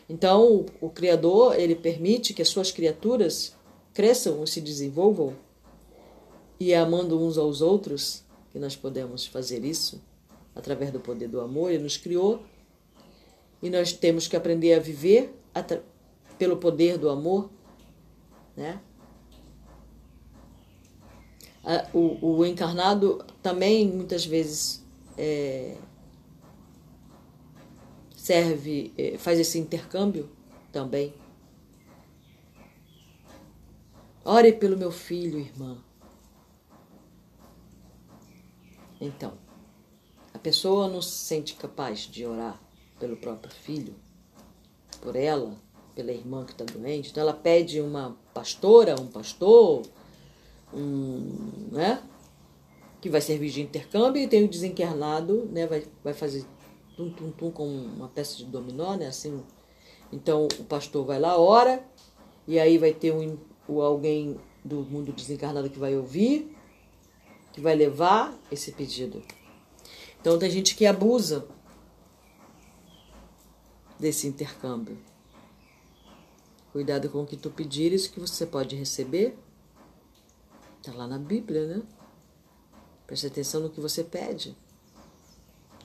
[0.09, 3.55] Então, o, Criador, ele permite que as suas criaturas
[3.93, 5.35] cresçam e se desenvolvam,
[6.59, 10.01] e é amando uns aos outros que nós podemos fazer isso,
[10.55, 12.41] através do poder do amor, ele nos criou,
[13.61, 15.31] e nós temos que aprender a viver
[16.39, 17.49] pelo poder do amor,
[18.57, 18.81] né?
[21.93, 24.83] O, o encarnado também muitas vezes
[25.17, 25.75] é,
[28.29, 30.29] serve, é, faz esse intercâmbio
[30.71, 31.15] também.
[34.23, 35.83] Ore pelo meu filho, irmã.
[39.01, 39.33] Então,
[40.31, 42.61] a pessoa não se sente capaz de orar
[42.99, 43.95] pelo próprio filho,
[45.01, 45.55] por ela,
[45.95, 47.09] pela irmã que está doente.
[47.09, 49.87] Então ela pede uma pastora, um pastor,
[50.71, 51.99] um, né?
[53.01, 55.65] que vai servir de intercâmbio, e tem o desencarnado, né?
[55.65, 56.45] vai, vai fazer
[56.99, 59.07] tum, tum, tum com uma peça de dominó, né?
[59.07, 59.41] assim.
[60.11, 61.81] Então o pastor vai lá, ora,
[62.45, 63.37] e aí vai ter um,
[63.81, 66.53] alguém do mundo desencarnado que vai ouvir,
[67.53, 69.23] que vai levar esse pedido.
[70.19, 71.47] Então tem gente que abusa
[73.97, 74.97] desse intercâmbio.
[76.73, 79.37] Cuidado com o que tu pedires, que você pode receber.
[80.79, 81.81] Está lá na Bíblia, né?
[83.07, 84.55] Preste atenção no que você pede.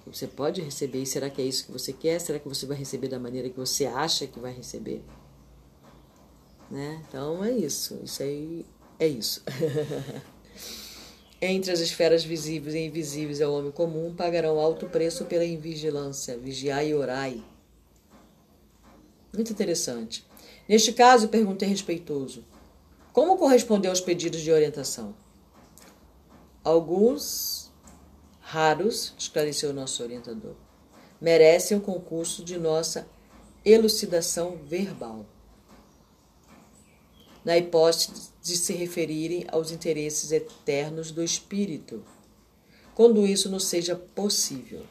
[0.07, 2.21] Você pode receber, e será que é isso que você quer?
[2.21, 5.03] Será que você vai receber da maneira que você acha que vai receber?
[6.71, 7.03] Né?
[7.09, 7.99] Então é isso.
[8.03, 8.67] Isso aí
[8.99, 9.43] é isso.
[11.41, 16.39] Entre as esferas visíveis e invisíveis ao homem comum pagarão alto preço pela invigilância.
[16.39, 17.43] Vigiai e orai.
[19.33, 20.25] Muito interessante.
[20.69, 22.45] Neste caso, perguntei respeitoso:
[23.13, 25.15] como correspondeu aos pedidos de orientação?
[26.63, 27.54] Alguns,
[28.55, 30.55] raros, esclareceu o nosso orientador,
[31.21, 33.05] merecem o concurso de nossa
[33.65, 35.27] elucidação verbal,
[37.45, 42.05] na hipótese de se referirem aos interesses eternos do espírito,
[42.95, 44.87] quando isso não seja possível.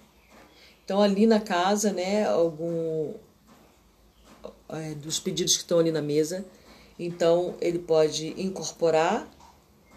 [0.84, 3.14] Então, ali na casa, né, algum
[4.68, 6.46] é, dos pedidos que estão ali na mesa.
[7.00, 9.26] Então, ele pode incorporar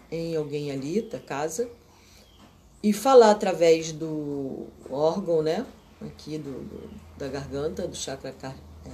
[0.09, 1.69] em alguém ali da casa
[2.81, 5.65] e falar através do órgão, né?
[6.01, 8.29] Aqui do, do da garganta, do chakra
[8.85, 8.89] é,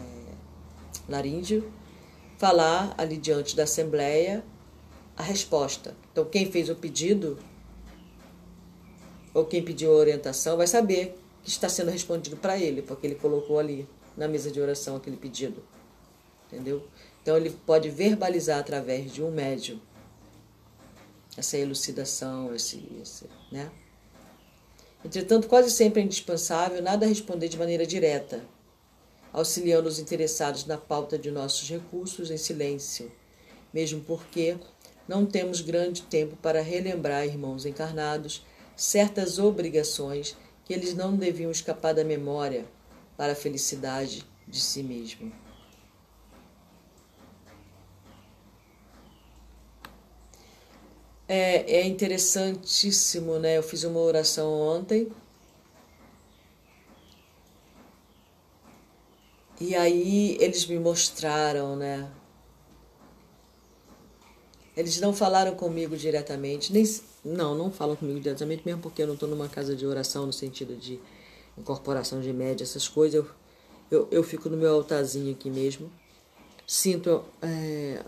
[1.09, 1.69] laríngeo,
[2.37, 4.43] falar ali diante da assembleia
[5.17, 5.95] a resposta.
[6.11, 7.37] Então, quem fez o pedido
[9.33, 13.15] ou quem pediu a orientação vai saber que está sendo respondido para ele, porque ele
[13.15, 15.61] colocou ali na mesa de oração aquele pedido
[16.53, 16.83] entendeu?
[17.21, 19.79] Então ele pode verbalizar através de um médium
[21.37, 23.71] essa elucidação, esse, esse, né?
[25.03, 28.43] Entretanto, quase sempre é indispensável nada responder de maneira direta,
[29.33, 33.11] auxiliando os interessados na pauta de nossos recursos em silêncio,
[33.73, 34.57] mesmo porque
[35.07, 41.93] não temos grande tempo para relembrar, irmãos encarnados, certas obrigações que eles não deviam escapar
[41.93, 42.65] da memória
[43.17, 45.31] para a felicidade de si mesmo.
[51.35, 53.57] É, é interessantíssimo, né?
[53.57, 55.11] Eu fiz uma oração ontem.
[59.59, 62.07] E aí eles me mostraram, né?
[64.77, 66.83] Eles não falaram comigo diretamente, nem
[67.25, 70.33] não, não falam comigo diretamente, mesmo porque eu não estou numa casa de oração no
[70.33, 70.99] sentido de
[71.57, 73.15] incorporação de média, essas coisas.
[73.15, 73.31] Eu,
[73.89, 75.91] eu, eu fico no meu altarzinho aqui mesmo.
[76.67, 78.03] Sinto é,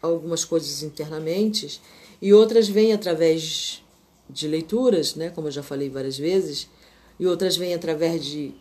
[0.00, 1.80] algumas coisas internamente
[2.20, 3.82] e outras vêm através
[4.28, 6.68] de leituras, né, como eu já falei várias vezes,
[7.18, 8.54] e outras vêm através de,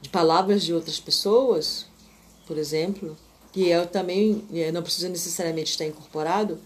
[0.00, 1.86] de palavras de outras pessoas,
[2.46, 3.16] por exemplo,
[3.52, 6.58] que eu também é, não precisa necessariamente estar incorporado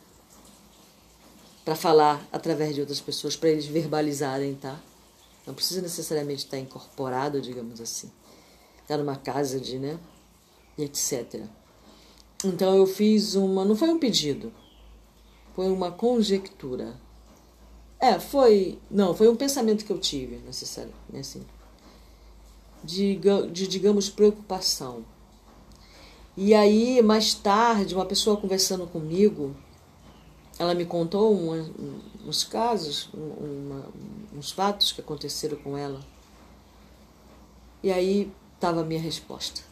[1.64, 4.80] para falar através de outras pessoas, para eles verbalizarem, tá?
[5.44, 8.10] Não precisa necessariamente estar incorporado, digamos assim.
[8.82, 9.98] Estar numa casa de, né?
[10.78, 11.42] etc.
[12.44, 13.64] Então eu fiz uma.
[13.64, 14.52] Não foi um pedido,
[15.54, 17.00] foi uma conjectura.
[17.98, 18.78] É, foi.
[18.90, 21.44] Não, foi um pensamento que eu tive, necessário, né, assim.
[22.84, 23.18] De,
[23.50, 25.04] de, digamos, preocupação.
[26.36, 29.56] E aí, mais tarde, uma pessoa conversando comigo,
[30.58, 31.34] ela me contou
[32.26, 33.86] uns casos, uma,
[34.36, 36.00] uns fatos que aconteceram com ela.
[37.82, 39.62] E aí estava a minha resposta.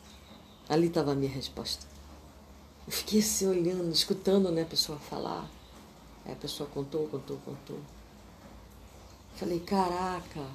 [0.67, 1.93] Ali estava a minha resposta.
[2.87, 5.49] Eu fiquei assim olhando, escutando né, a pessoa falar.
[6.24, 7.78] Aí a pessoa contou, contou, contou.
[9.37, 10.47] Falei, caraca.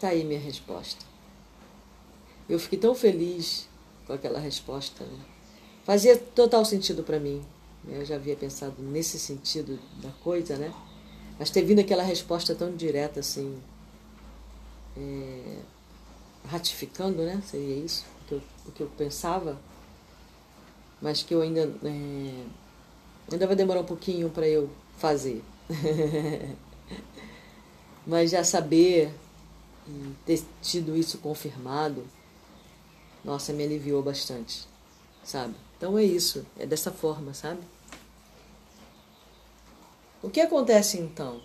[0.00, 1.04] Tá aí minha resposta.
[2.48, 3.68] Eu fiquei tão feliz
[4.06, 5.04] com aquela resposta.
[5.04, 5.24] Né?
[5.84, 7.44] Fazia total sentido para mim.
[7.86, 10.72] Eu já havia pensado nesse sentido da coisa, né?
[11.38, 13.60] Mas ter vindo aquela resposta tão direta assim,
[14.96, 15.58] é,
[16.46, 17.42] ratificando, né?
[17.46, 19.58] Seria isso o que eu, o que eu pensava,
[21.00, 22.44] mas que eu ainda é,
[23.30, 25.42] ainda vai demorar um pouquinho para eu fazer.
[28.06, 29.12] mas já saber
[30.24, 32.04] ter tido isso confirmado,
[33.24, 34.66] nossa, me aliviou bastante,
[35.22, 35.54] sabe?
[35.76, 37.60] Então é isso, é dessa forma, sabe?
[40.22, 41.40] O que acontece então?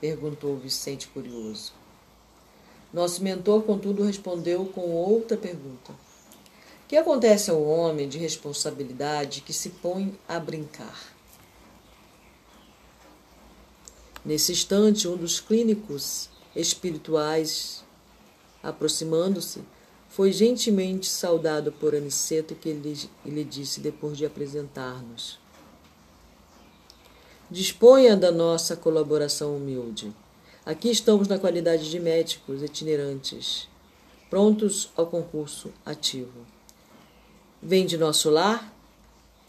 [0.00, 1.72] Perguntou Vicente curioso.
[2.92, 5.92] Nosso mentor, contudo, respondeu com outra pergunta.
[5.92, 11.14] O que acontece ao homem de responsabilidade que se põe a brincar?
[14.24, 17.84] Nesse instante, um dos clínicos espirituais,
[18.62, 19.62] aproximando-se,
[20.08, 22.72] foi gentilmente saudado por Aniceto que
[23.24, 25.38] lhe disse depois de apresentar-nos.
[27.48, 30.12] Disponha da nossa colaboração humilde.
[30.64, 33.66] Aqui estamos na qualidade de médicos itinerantes,
[34.28, 36.46] prontos ao concurso ativo.
[37.62, 38.70] Vem de nosso lar?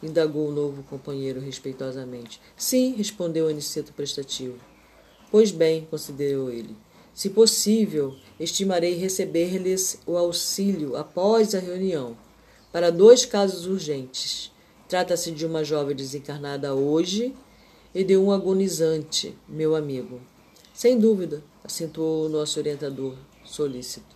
[0.02, 2.40] indagou o novo companheiro respeitosamente.
[2.56, 4.58] Sim, respondeu Aniceto prestativo.
[5.30, 6.78] Pois bem, considerou ele.
[7.14, 12.16] Se possível, estimarei receber-lhes o auxílio após a reunião,
[12.72, 14.50] para dois casos urgentes.
[14.88, 17.36] Trata-se de uma jovem desencarnada hoje
[17.94, 20.31] e de um agonizante, meu amigo.
[20.74, 24.16] Sem dúvida, acentuou o nosso orientador solícito.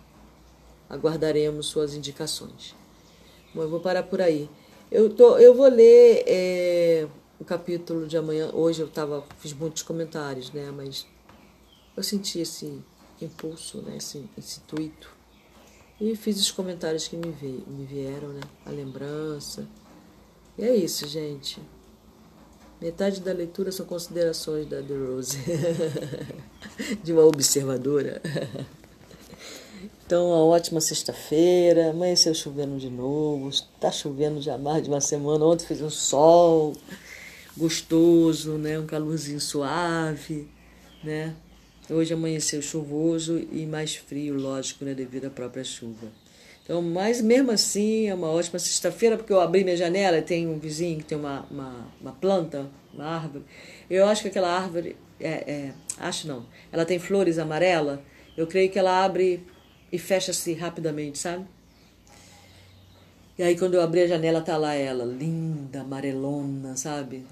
[0.88, 2.74] Aguardaremos suas indicações.
[3.54, 4.48] Bom, eu vou parar por aí.
[4.90, 8.50] Eu, tô, eu vou ler é, o capítulo de amanhã.
[8.52, 10.70] Hoje eu tava, fiz muitos comentários, né?
[10.70, 11.06] Mas
[11.96, 12.80] eu senti esse
[13.20, 15.10] impulso, né, esse, esse intuito.
[16.00, 18.40] E fiz os comentários que me, vi, me vieram, né?
[18.64, 19.66] A lembrança.
[20.58, 21.60] E é isso, gente.
[22.80, 25.38] Metade da leitura são considerações da Rose,
[27.02, 28.20] de uma observadora.
[30.04, 31.90] Então, uma ótima sexta-feira.
[31.90, 33.48] Amanheceu chovendo de novo.
[33.48, 35.44] Está chovendo já mais de uma semana.
[35.44, 36.74] Ontem fez um sol
[37.56, 38.78] gostoso, né?
[38.78, 40.48] Um calorzinho suave,
[41.02, 41.34] né?
[41.88, 46.08] Hoje amanheceu chuvoso e mais frio, lógico, né, devido à própria chuva.
[46.66, 50.48] Então, mas mesmo assim, é uma ótima sexta-feira, porque eu abri minha janela e tem
[50.48, 53.44] um vizinho que tem uma, uma, uma planta, uma árvore.
[53.88, 58.00] Eu acho que aquela árvore, é, é, acho não, ela tem flores amarelas.
[58.36, 59.46] Eu creio que ela abre
[59.92, 61.46] e fecha-se rapidamente, sabe?
[63.38, 67.24] E aí quando eu abri a janela, tá lá ela, linda, amarelona, sabe?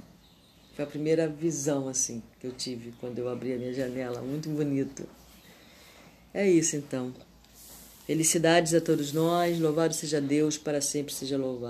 [0.74, 4.48] Foi a primeira visão assim que eu tive quando eu abri a minha janela, muito
[4.48, 5.08] bonito.
[6.32, 7.12] É isso então.
[8.06, 11.62] Felicidades a todos nós, louvado seja Deus, para sempre seja louvado.